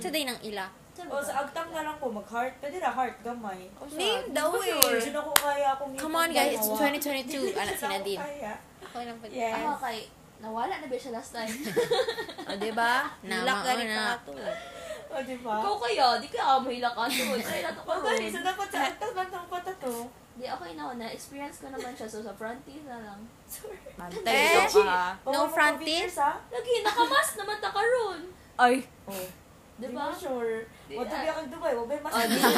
Sa 0.00 0.08
day 0.08 0.24
ng 0.24 0.40
ila. 0.48 0.66
O 0.92 1.16
sa 1.20 1.44
agtang 1.44 1.68
na 1.72 1.84
lang 1.84 1.96
po, 2.00 2.08
mag-heart. 2.08 2.52
Pwede 2.60 2.80
na 2.80 2.92
heart, 2.92 3.16
gamay. 3.20 3.68
Name 3.92 4.28
daw 4.32 4.56
eh. 4.60 5.00
Sino 5.00 5.20
ko 5.20 5.32
kaya 5.36 5.76
kung 5.76 5.92
Come 5.96 6.16
on 6.16 6.30
guys, 6.32 6.56
it's 6.56 6.68
2022. 6.68 7.52
Anak 7.52 7.76
si 7.76 7.84
Nadine. 7.84 8.20
Kaya. 8.20 8.52
Ako 8.92 9.00
lang 9.00 9.16
pa. 9.16 9.26
Yes. 9.26 9.56
Ako 9.56 9.80
kay, 9.80 9.98
nawala 10.38 10.74
na 10.76 10.86
ba 10.86 10.94
siya 10.94 11.12
last 11.12 11.32
time? 11.32 11.48
O, 12.42 12.54
diba? 12.54 12.92
Nama, 13.24 13.40
Hilak 13.40 13.60
gani 13.64 13.84
una. 13.86 13.96
pa 13.96 14.14
to. 14.22 14.32
O, 15.08 15.20
di 15.22 15.36
ba? 15.38 15.54
Ikaw 15.58 15.74
kaya, 15.78 16.06
di 16.20 16.28
kaya 16.28 16.44
ako 16.46 16.58
mahilak 16.62 16.92
ka 16.92 17.04
to. 17.06 17.24
Kaya 17.38 17.60
nato 17.64 17.80
O, 17.80 17.88
ka 17.88 17.96
gani, 18.02 18.24
so 18.26 18.38
dapat 18.38 18.68
sa 18.68 18.78
agtang 18.86 19.12
lang 19.14 19.30
ng 19.30 19.46
patato. 19.48 19.94
Di, 20.32 20.44
okay 20.46 20.70
na 20.72 20.82
ako 20.82 20.92
na. 20.94 21.06
Experience 21.08 21.56
ko 21.58 21.68
naman 21.68 21.92
siya. 21.92 22.04
So, 22.06 22.20
sa 22.20 22.32
front 22.32 22.60
teeth 22.62 22.84
na 22.84 22.98
lang. 22.98 23.20
Antay 23.96 24.28
Eh? 24.28 24.52
daw 24.58 24.84
ka. 24.84 25.02
No 25.26 25.44
front 25.46 25.76
teeth? 25.78 26.16
ha? 26.16 26.36
Lagi, 26.48 26.72
nakamas 26.82 27.28
naman 27.36 27.56
ta 27.56 27.68
karon. 27.68 28.20
Ay. 28.58 28.84
Oh. 29.04 29.28
Di 29.74 29.84
Di 29.84 29.88
ba? 29.90 30.08
ba? 30.08 30.14
Sure. 30.14 30.64
Di- 30.84 30.96
O, 30.96 31.02
tubi 31.02 31.26
ako 31.26 31.40
Dubai. 31.48 31.72
Wabay 31.74 31.98
mas. 31.98 32.12
Oh, 32.12 32.22
di 32.22 32.36
na. 32.36 32.50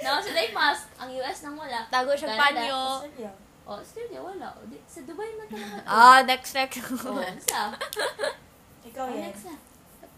Na 0.00 0.18
sila 0.18 0.38
yung 0.40 0.56
mask. 0.56 0.86
Ang 0.96 1.10
US 1.16 1.38
nang 1.42 1.56
wala. 1.56 1.80
Tago 1.88 2.10
siya 2.12 2.28
panyo. 2.32 2.78
Australia. 3.00 3.30
Oh, 3.70 3.78
Australia, 3.78 4.18
wala. 4.18 4.50
O, 4.58 4.66
di, 4.66 4.82
sa 4.82 4.98
Dubai 5.06 5.30
man 5.38 5.46
talaga. 5.46 5.78
Ah, 5.86 6.18
next, 6.26 6.58
next. 6.58 6.82
Oh, 7.06 7.22
sa? 7.46 7.70
Ikaw 8.90 9.04
Oh, 9.06 9.14
yan. 9.14 9.30
next 9.30 9.46
na. 9.46 9.54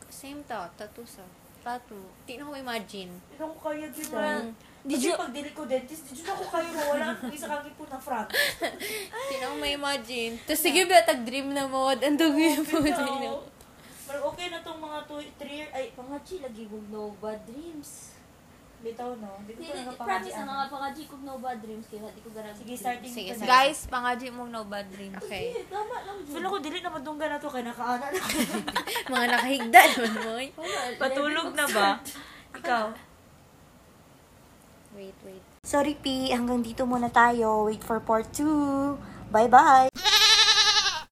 Same 0.08 0.40
to. 0.48 0.56
Tattoo 0.72 1.04
sa. 1.04 1.20
Tattoo. 1.60 2.00
Di 2.24 2.40
na 2.40 2.48
ko 2.48 2.56
imagine. 2.56 3.12
Ikaw 3.36 3.52
ko 3.52 3.58
kaya 3.60 3.92
dito. 3.92 4.16
Well, 4.16 4.56
Did 4.82 5.04
you... 5.04 5.12
pag 5.14 5.36
dili 5.36 5.52
ko 5.52 5.68
dentist, 5.68 6.08
did 6.08 6.18
you 6.18 6.24
na 6.24 6.32
ko 6.32 6.44
kayo 6.48 6.68
wala 6.74 7.06
akong 7.12 7.30
isa 7.30 7.46
kang 7.46 7.68
po 7.76 7.84
na 7.86 8.00
front. 8.00 8.32
Di 9.30 9.36
na 9.36 9.52
ko 9.52 9.56
ma-imagine. 9.60 10.40
Tapos 10.42 10.58
sige 10.58 10.88
ba, 10.88 11.04
tag-dream 11.04 11.52
na 11.52 11.68
mo. 11.68 11.92
Ang 11.92 12.16
dugi 12.18 12.56
po. 12.66 12.80
Pero, 12.82 14.18
okay 14.26 14.48
na 14.48 14.58
tong 14.64 14.80
mga 14.80 14.98
2, 15.06 15.38
3 15.38 15.58
years. 15.60 15.70
Ay, 15.70 15.92
Pangachi, 15.92 16.40
lagi 16.40 16.66
kong 16.66 16.88
no 16.88 17.14
bad 17.20 17.38
dreams. 17.46 18.16
Bitaw 18.82 19.10
no. 19.22 19.30
Di 19.46 19.52
ko 19.54 19.62
Di, 19.62 19.70
pa 19.70 19.78
di, 19.78 19.82
nga 19.86 19.94
promise 19.94 20.38
na 20.42 20.52
nga 20.52 20.66
pangachi 20.68 21.02
kong 21.06 21.22
no 21.22 21.34
bad 21.38 21.58
dreams. 21.62 21.86
Kaya 21.86 22.10
di 22.10 22.20
ko 22.20 22.28
garang 22.34 22.54
Sige, 22.58 22.74
starting 22.74 23.12
Sige, 23.14 23.30
ko. 23.38 23.46
Guys, 23.46 23.78
pangaji 23.86 24.26
mong 24.34 24.50
no 24.50 24.62
bad 24.66 24.86
dreams. 24.90 25.16
Okay. 25.22 25.44
Sige, 25.54 25.62
tama 25.70 25.96
lang. 26.02 26.18
Feel 26.26 26.46
ko 26.50 26.58
dili 26.58 26.78
na 26.82 26.90
madungga 26.90 27.26
na 27.30 27.38
to 27.38 27.48
kay 27.48 27.62
nakaana 27.62 28.06
na. 28.10 28.20
Mga 29.14 29.26
nakahigda 29.30 29.80
naman 29.94 30.12
mo. 30.18 30.32
Wala, 30.58 30.78
Patulog 30.98 31.48
na 31.54 31.66
ba? 31.70 31.88
Ikaw. 32.58 32.84
Wait, 34.92 35.16
wait. 35.24 35.44
Sorry 35.64 35.96
P, 35.96 36.34
hanggang 36.34 36.60
dito 36.60 36.84
muna 36.84 37.08
tayo. 37.08 37.70
Wait 37.70 37.80
for 37.80 38.02
part 38.02 38.28
2. 38.34 39.32
Bye-bye! 39.32 40.11